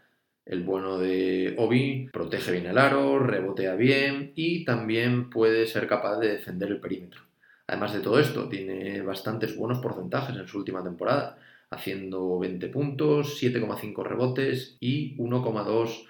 [0.44, 6.18] El bueno de Obi protege bien el aro, rebotea bien y también puede ser capaz
[6.18, 7.22] de defender el perímetro.
[7.66, 11.38] Además de todo esto, tiene bastantes buenos porcentajes en su última temporada,
[11.70, 16.04] haciendo 20 puntos, 7,5 rebotes y 1,2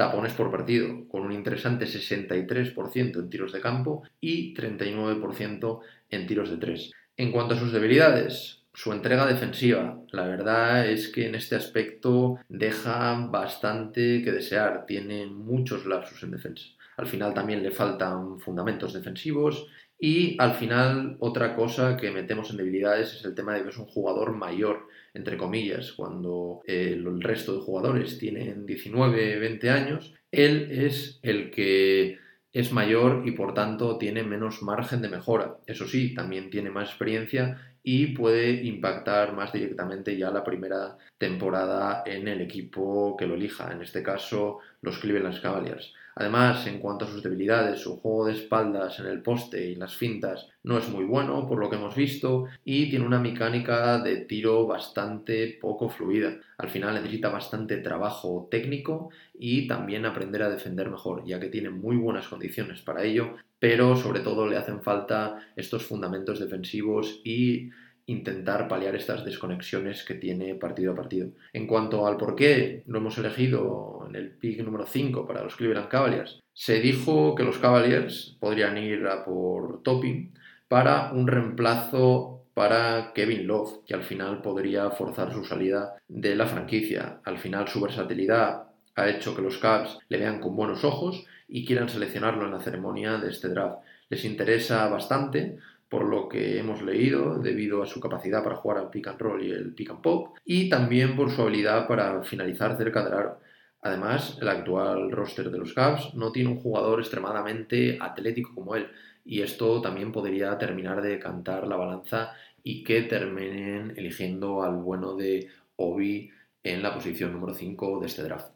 [0.00, 6.48] tapones por partido, con un interesante 63% en tiros de campo y 39% en tiros
[6.48, 6.90] de tres.
[7.18, 12.38] En cuanto a sus debilidades, su entrega defensiva, la verdad es que en este aspecto
[12.48, 16.64] deja bastante que desear, tiene muchos lapsus en defensa.
[16.96, 19.66] Al final también le faltan fundamentos defensivos
[19.98, 23.76] y al final otra cosa que metemos en debilidades es el tema de que es
[23.76, 30.68] un jugador mayor entre comillas, cuando el resto de jugadores tienen 19, 20 años, él
[30.70, 32.18] es el que
[32.52, 35.58] es mayor y por tanto tiene menos margen de mejora.
[35.66, 42.02] Eso sí, también tiene más experiencia y puede impactar más directamente ya la primera temporada
[42.04, 45.94] en el equipo que lo elija, en este caso los Cleveland Cavaliers.
[46.20, 49.96] Además, en cuanto a sus debilidades, su juego de espaldas en el poste y las
[49.96, 54.16] fintas no es muy bueno, por lo que hemos visto, y tiene una mecánica de
[54.26, 56.38] tiro bastante poco fluida.
[56.58, 61.70] Al final necesita bastante trabajo técnico y también aprender a defender mejor, ya que tiene
[61.70, 67.70] muy buenas condiciones para ello, pero sobre todo le hacen falta estos fundamentos defensivos y
[68.06, 71.28] intentar paliar estas desconexiones que tiene partido a partido.
[71.52, 75.56] En cuanto al por qué lo hemos elegido en el pick número 5 para los
[75.56, 80.32] Cleveland Cavaliers, se dijo que los Cavaliers podrían ir a por Topping
[80.68, 86.46] para un reemplazo para Kevin Love, que al final podría forzar su salida de la
[86.46, 87.20] franquicia.
[87.24, 88.64] Al final su versatilidad
[88.96, 92.60] ha hecho que los Cavs le vean con buenos ojos y quieran seleccionarlo en la
[92.60, 93.78] ceremonia de este draft.
[94.08, 95.58] Les interesa bastante
[95.90, 99.44] por lo que hemos leído, debido a su capacidad para jugar al pick and roll
[99.44, 103.40] y el pick and pop, y también por su habilidad para finalizar cerca del aro.
[103.82, 108.86] Además, el actual roster de los Cavs no tiene un jugador extremadamente atlético como él,
[109.24, 115.16] y esto también podría terminar de cantar la balanza y que terminen eligiendo al bueno
[115.16, 116.30] de Obi
[116.62, 118.52] en la posición número 5 de este draft.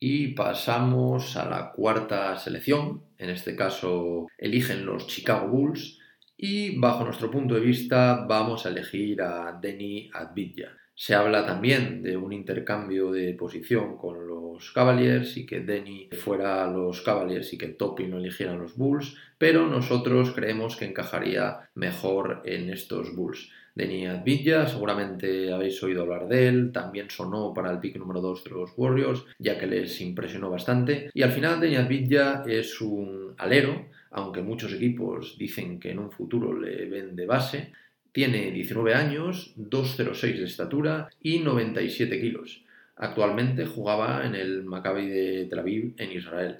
[0.00, 5.97] Y pasamos a la cuarta selección, en este caso eligen los Chicago Bulls,
[6.38, 10.68] y bajo nuestro punto de vista vamos a elegir a Denny Advidja.
[10.94, 16.64] Se habla también de un intercambio de posición con los Cavaliers y que Denny fuera
[16.64, 21.68] a los Cavaliers y que Topping lo eligieran los Bulls, pero nosotros creemos que encajaría
[21.74, 23.50] mejor en estos Bulls.
[23.74, 28.44] Denny Advidja, seguramente habéis oído hablar de él, también sonó para el pick número 2
[28.44, 31.10] de los Warriors, ya que les impresionó bastante.
[31.14, 36.10] Y al final Denny Advidja es un alero aunque muchos equipos dicen que en un
[36.10, 37.72] futuro le ven de base,
[38.12, 42.64] tiene 19 años, 2,06 de estatura y 97 kilos.
[42.96, 46.58] Actualmente jugaba en el Maccabi de Tel Aviv en Israel.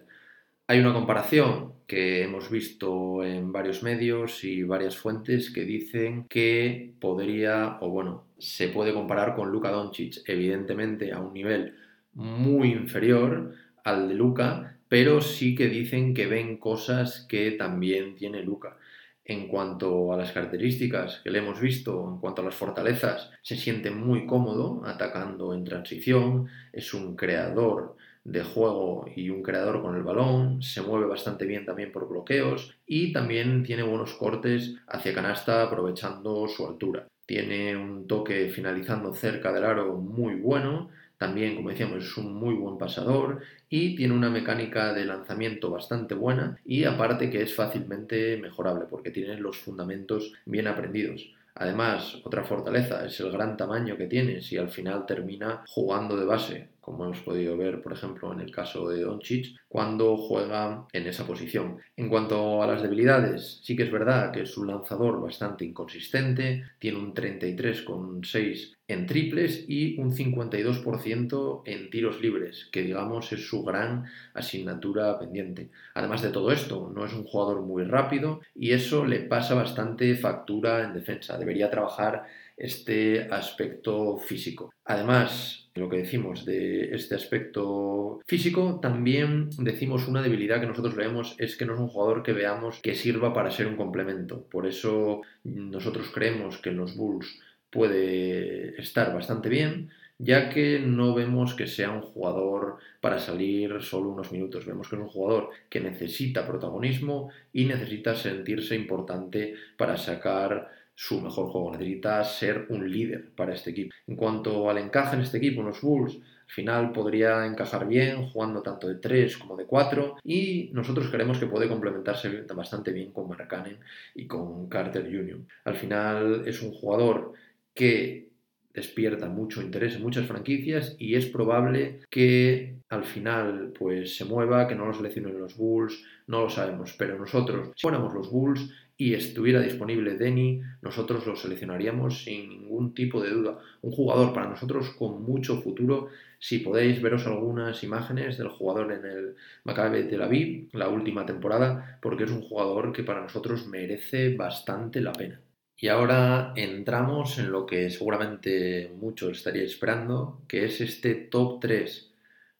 [0.68, 6.92] Hay una comparación que hemos visto en varios medios y varias fuentes que dicen que
[7.01, 11.74] podría, o bueno, se puede comparar con Luka Doncic, evidentemente a un nivel
[12.12, 18.43] muy inferior al de Luka, pero sí que dicen que ven cosas que también tiene
[18.43, 18.76] Luca.
[19.24, 23.57] En cuanto a las características que le hemos visto, en cuanto a las fortalezas, se
[23.57, 29.97] siente muy cómodo atacando en transición, es un creador de juego y un creador con
[29.97, 35.14] el balón, se mueve bastante bien también por bloqueos y también tiene buenos cortes hacia
[35.14, 37.07] canasta aprovechando su altura.
[37.26, 40.89] Tiene un toque finalizando cerca del aro muy bueno,
[41.19, 46.14] también, como decíamos, es un muy buen pasador y tiene una mecánica de lanzamiento bastante
[46.14, 51.29] buena y aparte que es fácilmente mejorable porque tiene los fundamentos bien aprendidos.
[51.57, 56.25] Además, otra fortaleza es el gran tamaño que tiene si al final termina jugando de
[56.25, 61.07] base, como hemos podido ver, por ejemplo, en el caso de Doncic, cuando juega en
[61.07, 61.79] esa posición.
[61.97, 66.64] En cuanto a las debilidades, sí que es verdad que es un lanzador bastante inconsistente,
[66.79, 73.62] tiene un 33,6 en triples y un 52% en tiros libres, que digamos es su
[73.62, 75.70] gran asignatura pendiente.
[75.95, 80.14] Además de todo esto, no es un jugador muy rápido y eso le pasa bastante
[80.14, 81.37] factura en defensa.
[81.37, 82.24] Debería trabajar
[82.59, 84.72] este aspecto físico.
[84.84, 91.36] Además, lo que decimos de este aspecto físico, también decimos una debilidad que nosotros leemos
[91.38, 94.44] es que no es un jugador que veamos que sirva para ser un complemento.
[94.50, 97.40] Por eso nosotros creemos que en los Bulls
[97.70, 104.11] puede estar bastante bien, ya que no vemos que sea un jugador para salir solo
[104.11, 104.66] unos minutos.
[104.66, 111.20] Vemos que es un jugador que necesita protagonismo y necesita sentirse importante para sacar su
[111.20, 111.70] mejor juego.
[111.70, 113.94] Necesita ser un líder para este equipo.
[114.09, 118.62] En cuanto al encaje en este equipo, los Bulls, al final podría encajar bien jugando
[118.62, 123.28] tanto de 3 como de 4 y nosotros creemos que puede complementarse bastante bien con
[123.28, 123.78] Markkanen
[124.16, 125.38] y con Carter Jr.
[125.66, 127.32] Al final es un jugador
[127.72, 128.30] que
[128.74, 134.66] despierta mucho interés en muchas franquicias y es probable que al final pues se mueva,
[134.66, 138.68] que no lo seleccionen los Bulls, no lo sabemos, pero nosotros si fuéramos los Bulls
[139.01, 143.61] y estuviera disponible Denny, nosotros lo seleccionaríamos sin ningún tipo de duda.
[143.80, 146.09] Un jugador para nosotros con mucho futuro.
[146.40, 152.01] Si podéis veros algunas imágenes del jugador en el Maccabi Tel Aviv, la última temporada,
[152.03, 155.40] porque es un jugador que para nosotros merece bastante la pena.
[155.76, 162.12] Y ahora entramos en lo que seguramente muchos estaríais esperando, que es este top 3.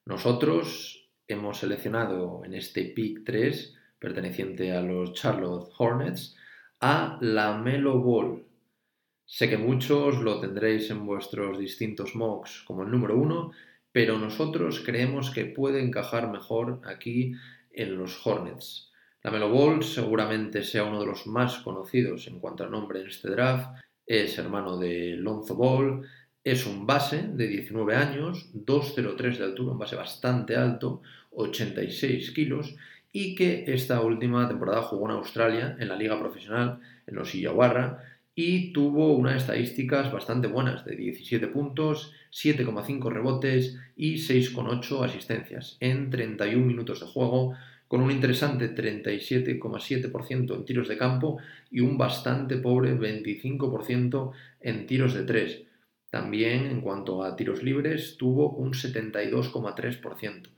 [0.07, 6.37] Nosotros hemos seleccionado en este pick 3 perteneciente a los Charlotte Hornets,
[6.81, 8.45] a la Melo Ball.
[9.25, 13.53] Sé que muchos lo tendréis en vuestros distintos mocks como el número uno,
[13.93, 17.33] pero nosotros creemos que puede encajar mejor aquí
[17.71, 18.93] en los Hornets.
[19.23, 23.09] La Melo Ball seguramente sea uno de los más conocidos en cuanto a nombre en
[23.09, 23.77] este draft.
[24.07, 26.07] Es hermano de Lonzo Ball,
[26.45, 32.75] es un base de 19 años, 2,03 de altura, un base bastante alto, 86 kilos
[33.13, 38.05] y que esta última temporada jugó en Australia, en la liga profesional, en los Illawarra,
[38.35, 46.11] y tuvo unas estadísticas bastante buenas, de 17 puntos, 7,5 rebotes y 6,8 asistencias en
[46.11, 47.55] 31 minutos de juego,
[47.89, 51.39] con un interesante 37,7% en tiros de campo
[51.71, 54.31] y un bastante pobre 25%
[54.61, 55.63] en tiros de 3.
[56.11, 60.58] También en cuanto a tiros libres tuvo un 72,3%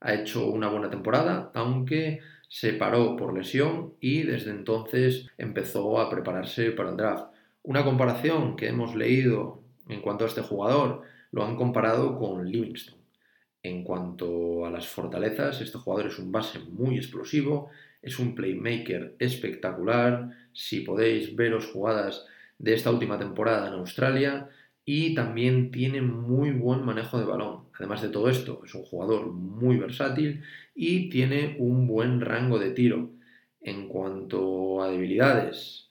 [0.00, 6.10] ha hecho una buena temporada, aunque se paró por lesión y desde entonces empezó a
[6.10, 7.32] prepararse para el draft.
[7.62, 12.98] Una comparación que hemos leído en cuanto a este jugador lo han comparado con Livingston.
[13.62, 17.68] En cuanto a las fortalezas, este jugador es un base muy explosivo,
[18.00, 20.30] es un playmaker espectacular.
[20.52, 22.24] Si podéis veros jugadas
[22.58, 24.48] de esta última temporada en Australia,
[24.92, 27.66] y también tiene muy buen manejo de balón.
[27.78, 30.42] Además de todo esto, es un jugador muy versátil
[30.74, 33.12] y tiene un buen rango de tiro.
[33.60, 35.90] En cuanto a debilidades,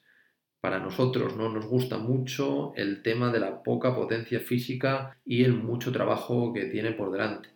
[0.59, 5.53] para nosotros no nos gusta mucho el tema de la poca potencia física y el
[5.53, 7.47] mucho trabajo que tiene por delante.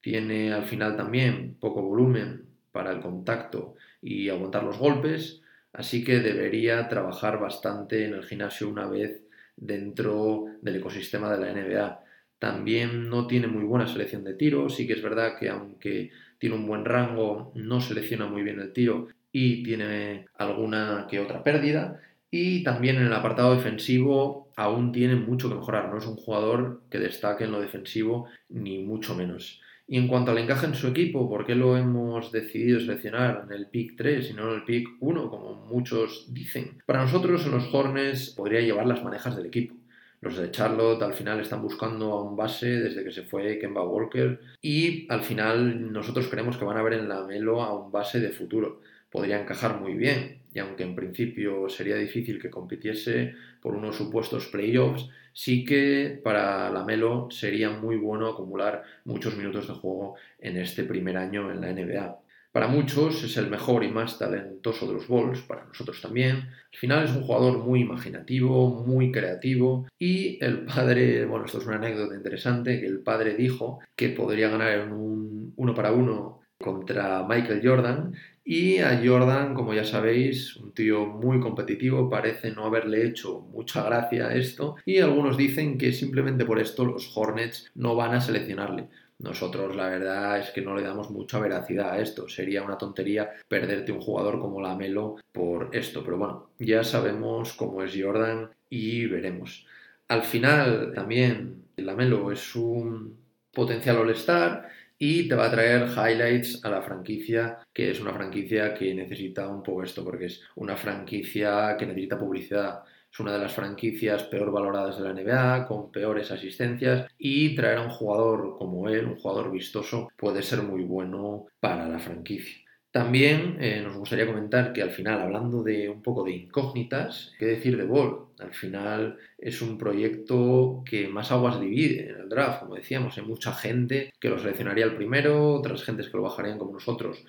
[0.00, 5.42] Tiene al final también poco volumen para el contacto y aguantar los golpes,
[5.74, 9.24] así que debería trabajar bastante en el gimnasio una vez
[9.60, 12.04] dentro del ecosistema de la NBA.
[12.38, 16.56] También no tiene muy buena selección de tiro, sí que es verdad que aunque tiene
[16.56, 22.00] un buen rango, no selecciona muy bien el tiro y tiene alguna que otra pérdida.
[22.30, 26.82] Y también en el apartado defensivo aún tiene mucho que mejorar, no es un jugador
[26.90, 29.60] que destaque en lo defensivo ni mucho menos.
[29.92, 33.52] Y en cuanto al encaje en su equipo, ¿por qué lo hemos decidido seleccionar en
[33.52, 36.80] el pick 3 y no en el pick 1, como muchos dicen?
[36.86, 39.74] Para nosotros en los Hornets podría llevar las manejas del equipo.
[40.20, 43.82] Los de Charlotte al final están buscando a un base desde que se fue Kemba
[43.82, 47.90] Walker y al final nosotros creemos que van a ver en la Melo a un
[47.90, 48.82] base de futuro.
[49.10, 54.46] Podría encajar muy bien y aunque en principio sería difícil que compitiese por unos supuestos
[54.46, 60.84] playoffs, sí que para Lamelo sería muy bueno acumular muchos minutos de juego en este
[60.84, 62.18] primer año en la NBA.
[62.52, 66.36] Para muchos es el mejor y más talentoso de los Bulls, para nosotros también.
[66.36, 71.66] Al final es un jugador muy imaginativo, muy creativo y el padre, bueno, esto es
[71.66, 76.40] una anécdota interesante, que el padre dijo que podría ganar en un uno para uno
[76.58, 78.14] contra Michael Jordan
[78.52, 83.84] y a Jordan, como ya sabéis, un tío muy competitivo, parece no haberle hecho mucha
[83.84, 88.20] gracia a esto y algunos dicen que simplemente por esto los Hornets no van a
[88.20, 88.88] seleccionarle.
[89.20, 92.28] Nosotros la verdad es que no le damos mucha veracidad a esto.
[92.28, 96.02] Sería una tontería perderte un jugador como la Melo por esto.
[96.02, 99.64] Pero bueno, ya sabemos cómo es Jordan y veremos.
[100.08, 103.16] Al final también la Melo es un
[103.52, 104.68] potencial all-star
[105.02, 109.48] y te va a traer highlights a la franquicia, que es una franquicia que necesita
[109.48, 112.84] un poco esto, porque es una franquicia que necesita publicidad.
[113.10, 117.78] Es una de las franquicias peor valoradas de la NBA, con peores asistencias, y traer
[117.78, 122.69] a un jugador como él, un jugador vistoso, puede ser muy bueno para la franquicia.
[122.90, 127.46] También eh, nos gustaría comentar que al final, hablando de un poco de incógnitas, ¿qué
[127.46, 128.26] decir de Ball?
[128.40, 133.24] Al final es un proyecto que más aguas divide en el draft, como decíamos, hay
[133.24, 137.24] mucha gente que lo seleccionaría el primero, otras gentes que lo bajarían como nosotros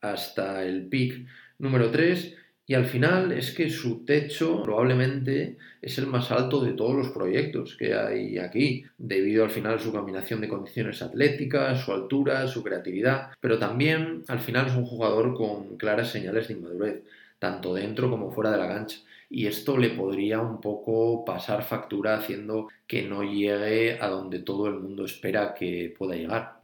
[0.00, 1.26] hasta el pick
[1.58, 2.36] número 3
[2.66, 7.08] y al final es que su techo probablemente es el más alto de todos los
[7.10, 12.46] proyectos que hay aquí, debido al final a su combinación de condiciones atléticas, su altura,
[12.48, 17.02] su creatividad, pero también al final es un jugador con claras señales de inmadurez,
[17.38, 18.98] tanto dentro como fuera de la cancha.
[19.28, 24.68] Y esto le podría un poco pasar factura haciendo que no llegue a donde todo
[24.68, 26.60] el mundo espera que pueda llegar.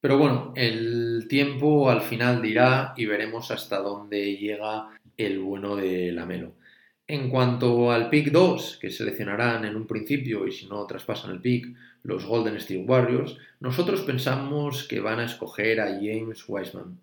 [0.00, 6.12] Pero bueno, el tiempo al final dirá y veremos hasta dónde llega el bueno de
[6.12, 6.54] Lamelo.
[7.06, 11.40] En cuanto al pick 2, que seleccionarán en un principio y si no traspasan el
[11.40, 16.98] pick los Golden State Warriors, nosotros pensamos que van a escoger a James Wiseman.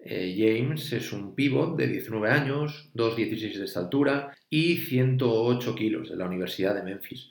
[0.00, 6.16] Eh, James es un pivot de 19 años, 2,16 de estatura y 108 kilos de
[6.16, 7.30] la Universidad de Memphis.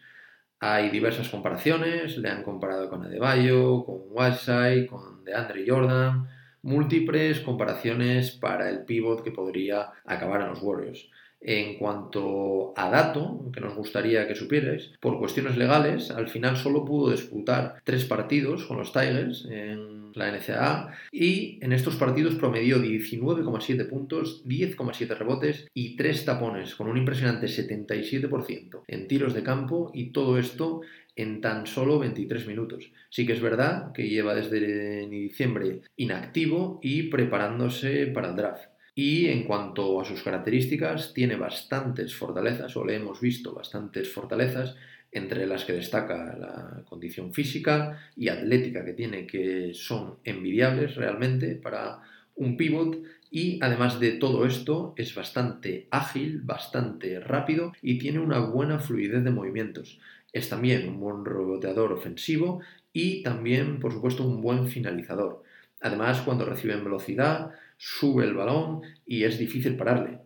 [0.59, 6.27] Hay diversas comparaciones, le han comparado con Adebayo, con Whiteside, con DeAndre Jordan,
[6.61, 11.09] múltiples comparaciones para el pivot que podría acabar en los Warriors.
[11.39, 16.83] En cuanto a dato, que nos gustaría que supierais, por cuestiones legales, al final solo
[16.83, 22.81] pudo disputar tres partidos con los Tigers en la NCAA y en estos partidos promedió
[22.81, 29.91] 19,7 puntos, 10,7 rebotes y 3 tapones, con un impresionante 77% en tiros de campo
[29.93, 30.81] y todo esto
[31.17, 32.91] en tan solo 23 minutos.
[33.09, 38.69] Sí que es verdad que lleva desde diciembre inactivo y preparándose para el draft.
[38.95, 44.75] Y en cuanto a sus características, tiene bastantes fortalezas, o le hemos visto bastantes fortalezas,
[45.11, 51.55] entre las que destaca la condición física y atlética que tiene, que son envidiables realmente
[51.55, 52.01] para
[52.35, 52.97] un pivot
[53.29, 59.23] y además de todo esto es bastante ágil, bastante rápido y tiene una buena fluidez
[59.23, 59.99] de movimientos.
[60.33, 62.61] Es también un buen reboteador ofensivo
[62.93, 65.43] y también, por supuesto, un buen finalizador.
[65.81, 70.19] Además, cuando recibe en velocidad, sube el balón y es difícil pararle.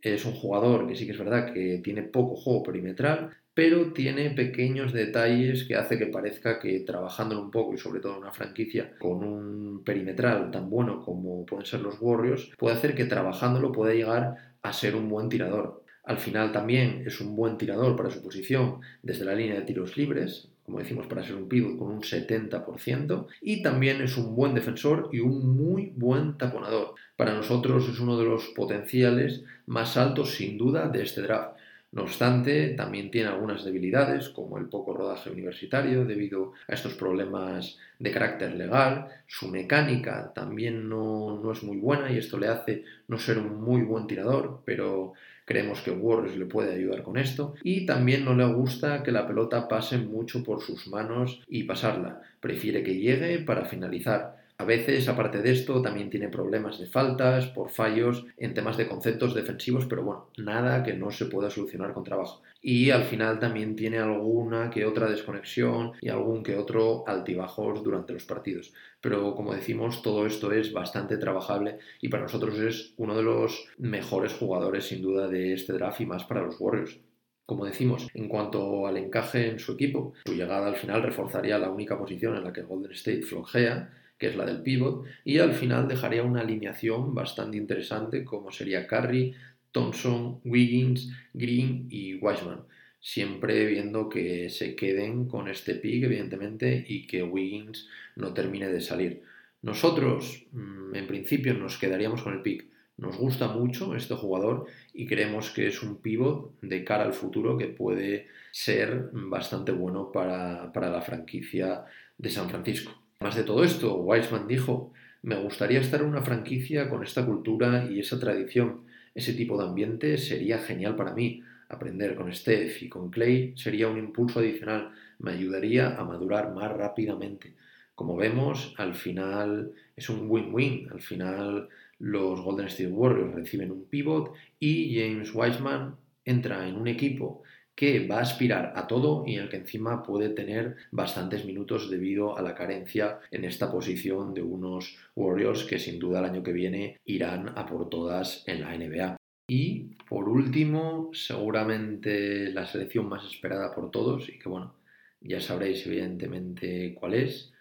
[0.00, 4.30] Es un jugador que sí que es verdad que tiene poco juego perimetral, pero tiene
[4.30, 8.30] pequeños detalles que hace que parezca que trabajándolo un poco y sobre todo en una
[8.30, 13.72] franquicia con un perimetral tan bueno como pueden ser los Warriors, puede hacer que trabajándolo
[13.72, 15.77] pueda llegar a ser un buen tirador.
[16.08, 19.98] Al final también es un buen tirador para su posición desde la línea de tiros
[19.98, 24.54] libres, como decimos, para ser un pivot con un 70%, y también es un buen
[24.54, 26.94] defensor y un muy buen taponador.
[27.14, 31.58] Para nosotros es uno de los potenciales más altos sin duda de este draft.
[31.92, 37.76] No obstante, también tiene algunas debilidades, como el poco rodaje universitario debido a estos problemas
[37.98, 39.08] de carácter legal.
[39.26, 43.62] Su mecánica también no, no, es muy buena y esto le hace no ser un
[43.62, 45.12] muy buen tirador, pero
[45.48, 47.54] Creemos que Warriors le puede ayudar con esto.
[47.62, 52.20] Y también no le gusta que la pelota pase mucho por sus manos y pasarla.
[52.38, 54.37] Prefiere que llegue para finalizar.
[54.60, 58.88] A veces, aparte de esto, también tiene problemas de faltas, por fallos en temas de
[58.88, 62.42] conceptos defensivos, pero bueno, nada que no se pueda solucionar con trabajo.
[62.60, 68.12] Y al final también tiene alguna que otra desconexión y algún que otro altibajos durante
[68.12, 68.72] los partidos.
[69.00, 73.68] Pero como decimos, todo esto es bastante trabajable y para nosotros es uno de los
[73.78, 76.98] mejores jugadores sin duda de este draft y más para los Warriors.
[77.46, 81.70] Como decimos, en cuanto al encaje en su equipo, su llegada al final reforzaría la
[81.70, 85.54] única posición en la que Golden State flojea que es la del pivot, y al
[85.54, 89.34] final dejaría una alineación bastante interesante como sería Curry,
[89.72, 92.64] Thompson, Wiggins, Green y Wiseman.
[93.00, 98.80] Siempre viendo que se queden con este pick, evidentemente, y que Wiggins no termine de
[98.80, 99.22] salir.
[99.62, 102.66] Nosotros, mm, en principio, nos quedaríamos con el pick.
[102.96, 107.56] Nos gusta mucho este jugador y creemos que es un pivot de cara al futuro
[107.56, 111.84] que puede ser bastante bueno para, para la franquicia
[112.16, 113.07] de San Francisco.
[113.20, 114.92] Además de todo esto, Wiseman dijo,
[115.22, 118.82] me gustaría estar en una franquicia con esta cultura y esa tradición.
[119.12, 121.42] Ese tipo de ambiente sería genial para mí.
[121.68, 124.92] Aprender con Steph y con Clay sería un impulso adicional.
[125.18, 127.56] Me ayudaría a madurar más rápidamente.
[127.96, 130.88] Como vemos, al final es un win-win.
[130.92, 136.86] Al final los Golden State Warriors reciben un pivot y James Wiseman entra en un
[136.86, 137.42] equipo
[137.78, 141.88] que va a aspirar a todo y en el que encima puede tener bastantes minutos
[141.88, 146.42] debido a la carencia en esta posición de unos Warriors que sin duda el año
[146.42, 149.16] que viene irán a por todas en la NBA.
[149.48, 154.74] Y por último, seguramente la selección más esperada por todos y que bueno,
[155.20, 157.52] ya sabréis evidentemente cuál es.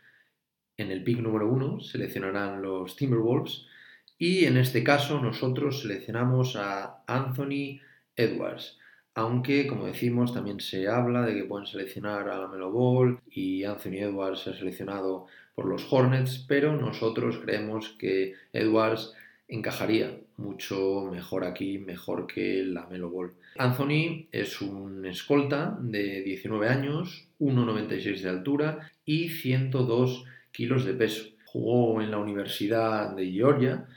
[0.78, 3.68] En el pick número uno seleccionarán los Timberwolves
[4.18, 7.82] y en este caso nosotros seleccionamos a Anthony
[8.16, 8.80] Edwards.
[9.18, 13.64] Aunque, como decimos, también se habla de que pueden seleccionar a la Melo Ball y
[13.64, 19.16] Anthony Edwards ha seleccionado por los Hornets, pero nosotros creemos que Edwards
[19.48, 23.34] encajaría mucho mejor aquí, mejor que la Melo Ball.
[23.58, 31.24] Anthony es un escolta de 19 años, 1,96 de altura y 102 kilos de peso.
[31.46, 33.88] Jugó en la Universidad de Georgia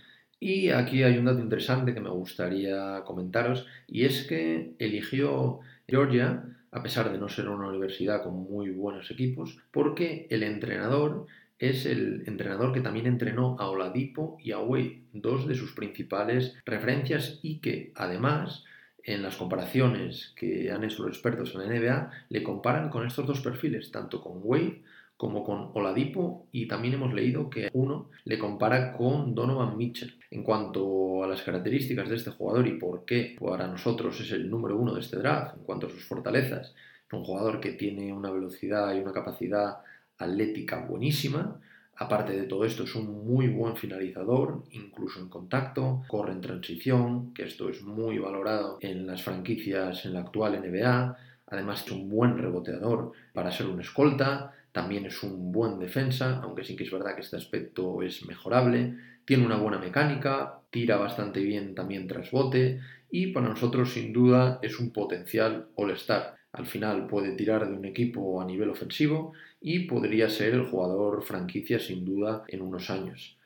[0.41, 6.43] y aquí hay un dato interesante que me gustaría comentaros y es que eligió Georgia,
[6.73, 11.27] a pesar de no ser una universidad con muy buenos equipos, porque el entrenador
[11.59, 16.57] es el entrenador que también entrenó a Oladipo y a Wade, dos de sus principales
[16.65, 18.65] referencias y que además
[19.05, 23.27] en las comparaciones que han hecho los expertos en la NBA le comparan con estos
[23.27, 24.81] dos perfiles, tanto con Wade
[25.21, 30.19] como con Oladipo y también hemos leído que uno le compara con Donovan Mitchell.
[30.31, 34.49] En cuanto a las características de este jugador y por qué para nosotros es el
[34.49, 36.75] número uno de este draft, en cuanto a sus fortalezas,
[37.07, 39.81] es un jugador que tiene una velocidad y una capacidad
[40.17, 41.61] atlética buenísima.
[41.97, 47.35] Aparte de todo esto, es un muy buen finalizador, incluso en contacto, corre en transición,
[47.35, 51.19] que esto es muy valorado en las franquicias en la actual NBA.
[51.49, 56.65] Además, es un buen reboteador para ser un escolta también es un buen defensa, aunque
[56.65, 58.97] sí que es verdad que este aspecto es mejorable.
[59.25, 64.59] Tiene una buena mecánica, tira bastante bien también tras bote y para nosotros sin duda
[64.63, 66.37] es un potencial all-star.
[66.53, 71.23] Al final puede tirar de un equipo a nivel ofensivo y podría ser el jugador
[71.23, 73.37] franquicia sin duda en unos años.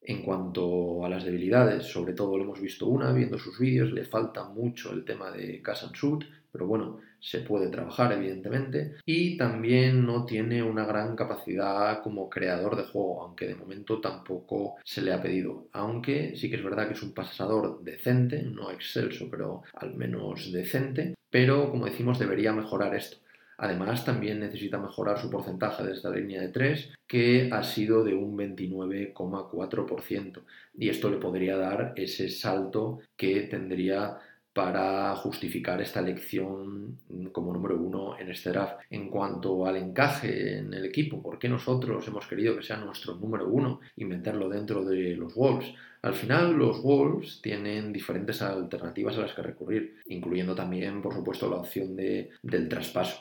[0.00, 4.04] En cuanto a las debilidades, sobre todo lo hemos visto una, viendo sus vídeos, le
[4.04, 8.96] falta mucho el tema de Cash and Shoot, pero bueno, se puede trabajar evidentemente.
[9.06, 14.76] Y también no tiene una gran capacidad como creador de juego, aunque de momento tampoco
[14.84, 15.68] se le ha pedido.
[15.72, 20.52] Aunque sí que es verdad que es un pasador decente, no excelso, pero al menos
[20.52, 21.14] decente.
[21.30, 23.18] Pero como decimos, debería mejorar esto.
[23.58, 28.12] Además, también necesita mejorar su porcentaje de esta línea de 3, que ha sido de
[28.12, 30.42] un 29,4%.
[30.74, 34.18] Y esto le podría dar ese salto que tendría
[34.52, 36.98] para justificar esta elección
[37.32, 38.80] como número uno en este draft.
[38.90, 43.14] En cuanto al encaje en el equipo, ¿por qué nosotros hemos querido que sea nuestro
[43.14, 45.72] número uno y meterlo dentro de los Wolves?
[46.02, 51.48] Al final, los Wolves tienen diferentes alternativas a las que recurrir, incluyendo también, por supuesto,
[51.48, 53.20] la opción de, del traspaso.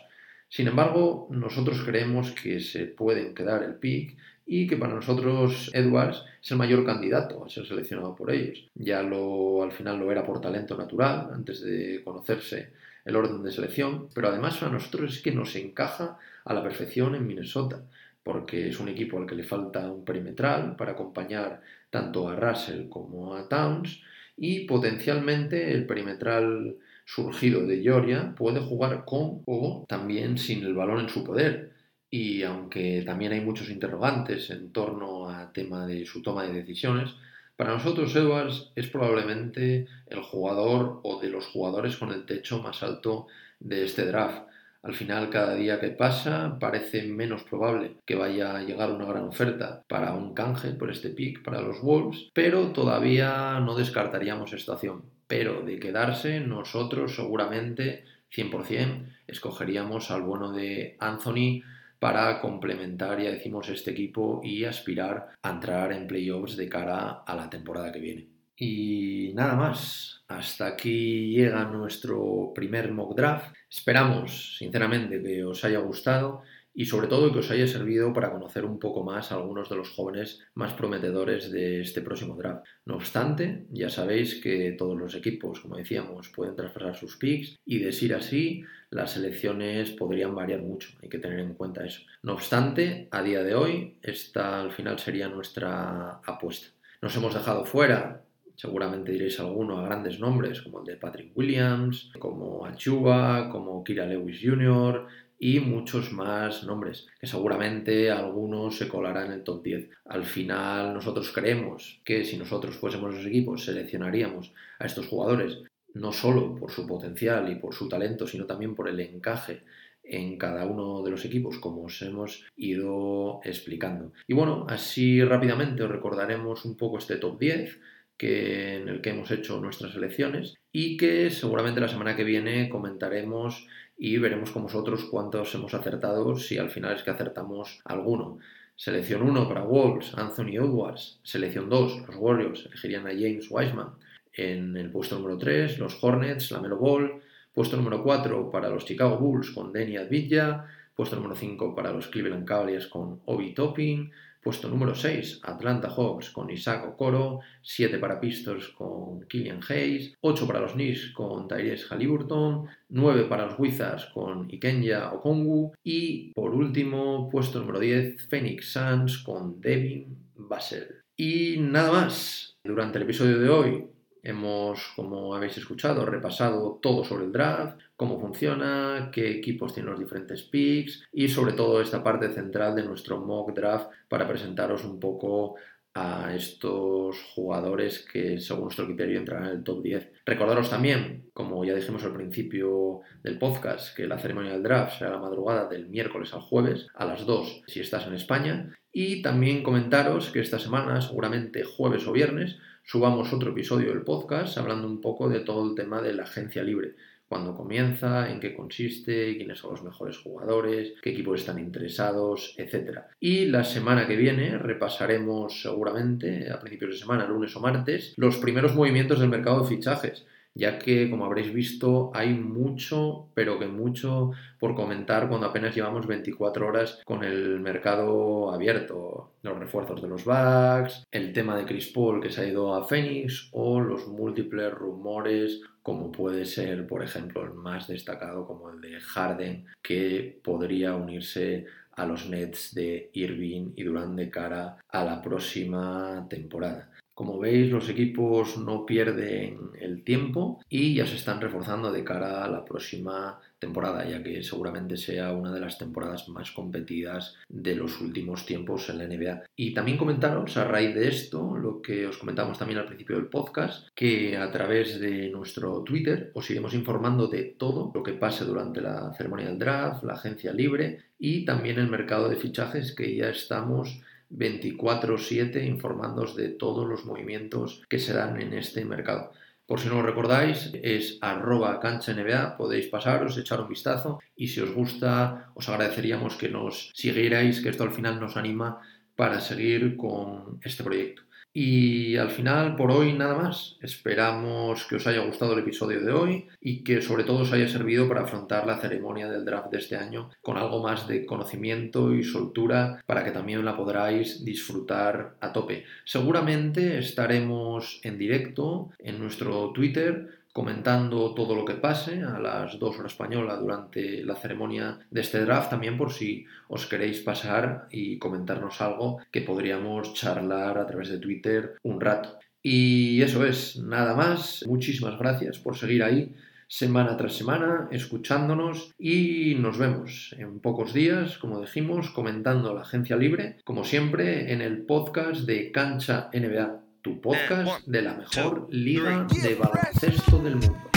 [0.50, 6.24] Sin embargo, nosotros creemos que se pueden quedar el pick y que para nosotros Edwards
[6.42, 8.68] es el mayor candidato a ser seleccionado por ellos.
[8.76, 12.74] Ya lo, al final lo era por talento natural, antes de conocerse
[13.06, 17.16] el orden de selección, pero además a nosotros es que nos encaja a la perfección
[17.16, 17.84] en Minnesota,
[18.24, 22.90] porque es un equipo al que le falta un perimetral para acompañar tanto a Russell
[22.90, 24.02] como a Towns
[24.38, 31.02] y potencialmente el perimetral surgido de Georgia puede jugar con o también sin el balón
[31.02, 31.72] en su poder.
[32.12, 37.16] Y aunque también hay muchos interrogantes en torno al tema de su toma de decisiones,
[37.56, 42.84] para nosotros Edwards es probablemente el jugador o de los jugadores con el techo más
[42.84, 43.28] alto
[43.60, 44.44] de este draft.
[44.84, 49.24] Al final, cada día que pasa, parece menos probable que vaya a llegar una gran
[49.24, 54.74] oferta para un canje por este pick para los Wolves, pero todavía no descartaríamos esta
[54.74, 58.04] opción pero de quedarse nosotros seguramente
[58.36, 61.62] 100% escogeríamos al bueno de Anthony
[62.02, 67.36] para complementar, ya decimos, este equipo y aspirar a entrar en playoffs de cara a
[67.36, 68.28] la temporada que viene.
[68.56, 73.56] Y nada más, hasta aquí llega nuestro primer mock draft.
[73.70, 76.42] Esperamos, sinceramente, que os haya gustado
[76.74, 79.76] y sobre todo que os haya servido para conocer un poco más a algunos de
[79.76, 82.66] los jóvenes más prometedores de este próximo draft.
[82.86, 87.80] No obstante, ya sabéis que todos los equipos, como decíamos, pueden traspasar sus picks y
[87.80, 92.02] de ser así, las selecciones podrían variar mucho, hay que tener en cuenta eso.
[92.24, 96.68] No obstante, a día de hoy, esta al final sería nuestra apuesta.
[97.02, 98.24] Nos hemos dejado fuera
[98.62, 104.06] seguramente diréis alguno a grandes nombres como el de Patrick Williams, como Achuba, como Kira
[104.06, 105.08] Lewis Jr.,
[105.44, 109.90] y muchos más nombres, que seguramente algunos se colarán en el top 10.
[110.06, 115.58] Al final nosotros creemos que si nosotros fuésemos los equipos seleccionaríamos a estos jugadores
[115.96, 119.64] no solo por su potencial y por su talento, sino también por el encaje
[120.04, 124.14] en cada uno de los equipos, como os hemos ido explicando.
[124.28, 127.80] Y bueno, así rápidamente os recordaremos un poco este top 10
[128.16, 132.70] que, en el que hemos hecho nuestras elecciones y que seguramente la semana que viene
[132.70, 133.68] comentaremos
[133.98, 138.40] y veremos con vosotros cuántos hemos acertado, si al final es que acertamos alguno.
[138.76, 141.20] Selección 1 para Wolves, Anthony Edwards.
[141.22, 143.90] Selección 2, los Warriors elegirían a James Wiseman.
[144.34, 147.22] En el puesto número 3, los Hornets, la Melo Ball.
[147.54, 150.66] Puesto número 4 para los Chicago Bulls con Denny Advilla.
[150.96, 154.10] Puesto número 5 para los Cleveland Cavaliers con Obi Topping.
[154.42, 160.48] Puesto número 6, Atlanta Hawks con Isaac Okoro, 7 para Pistons con Killian Hayes, 8
[160.48, 166.56] para los Knicks con Tyrese Halliburton, 9 para los Wizards con Ikenya Okongu y por
[166.56, 171.04] último, puesto número 10, Phoenix Suns con Devin Vassell.
[171.16, 173.91] Y nada más, durante el episodio de hoy
[174.24, 180.00] Hemos, como habéis escuchado, repasado todo sobre el draft, cómo funciona, qué equipos tienen los
[180.00, 185.00] diferentes picks y sobre todo esta parte central de nuestro mock draft para presentaros un
[185.00, 185.56] poco
[185.94, 190.12] a estos jugadores que según nuestro criterio entrarán en el top 10.
[190.26, 195.12] Recordaros también, como ya dijimos al principio del podcast, que la ceremonia del draft será
[195.12, 198.78] la madrugada del miércoles al jueves a las 2 si estás en España.
[198.94, 204.58] Y también comentaros que esta semana, seguramente jueves o viernes, subamos otro episodio del podcast
[204.58, 206.96] hablando un poco de todo el tema de la agencia libre.
[207.28, 213.00] Cuándo comienza, en qué consiste, quiénes son los mejores jugadores, qué equipos están interesados, etc.
[213.22, 218.38] Y la semana que viene repasaremos seguramente, a principios de semana, lunes o martes, los
[218.38, 223.68] primeros movimientos del mercado de fichajes ya que, como habréis visto, hay mucho, pero que
[223.68, 229.32] mucho por comentar cuando apenas llevamos 24 horas con el mercado abierto.
[229.44, 232.84] Los refuerzos de los Bucks, el tema de Chris Paul que se ha ido a
[232.84, 238.82] Phoenix o los múltiples rumores como puede ser, por ejemplo, el más destacado como el
[238.82, 245.04] de Harden, que podría unirse a los Nets de Irving y Durant de cara a
[245.04, 246.91] la próxima temporada.
[247.22, 252.44] Como veis, los equipos no pierden el tiempo y ya se están reforzando de cara
[252.44, 257.76] a la próxima temporada, ya que seguramente sea una de las temporadas más competidas de
[257.76, 259.44] los últimos tiempos en la NBA.
[259.56, 263.28] Y también comentaros a raíz de esto, lo que os comentamos también al principio del
[263.28, 268.46] podcast, que a través de nuestro Twitter os iremos informando de todo lo que pase
[268.46, 273.16] durante la ceremonia del draft, la agencia libre y también el mercado de fichajes que
[273.16, 274.02] ya estamos
[274.32, 279.32] 24/7 informándoos de todos los movimientos que se dan en este mercado.
[279.66, 284.50] Por si no lo recordáis, es arroba cancha NBA, podéis pasaros, echar un vistazo y
[284.50, 288.82] si os gusta os agradeceríamos que nos siguierais, que esto al final nos anima
[289.16, 291.22] para seguir con este proyecto.
[291.54, 293.78] Y al final, por hoy nada más.
[293.82, 297.68] Esperamos que os haya gustado el episodio de hoy y que sobre todo os haya
[297.68, 302.14] servido para afrontar la ceremonia del draft de este año con algo más de conocimiento
[302.14, 305.84] y soltura para que también la podráis disfrutar a tope.
[306.06, 313.00] Seguramente estaremos en directo en nuestro Twitter comentando todo lo que pase a las 2
[313.00, 318.18] horas española durante la ceremonia de este draft, también por si os queréis pasar y
[318.18, 322.40] comentarnos algo que podríamos charlar a través de Twitter un rato.
[322.64, 324.64] Y eso es, nada más.
[324.68, 326.36] Muchísimas gracias por seguir ahí
[326.68, 333.18] semana tras semana, escuchándonos y nos vemos en pocos días, como dijimos, comentando la agencia
[333.18, 339.28] libre, como siempre, en el podcast de Cancha NBA tu podcast de la mejor liga
[339.42, 340.91] de baloncesto del mundo.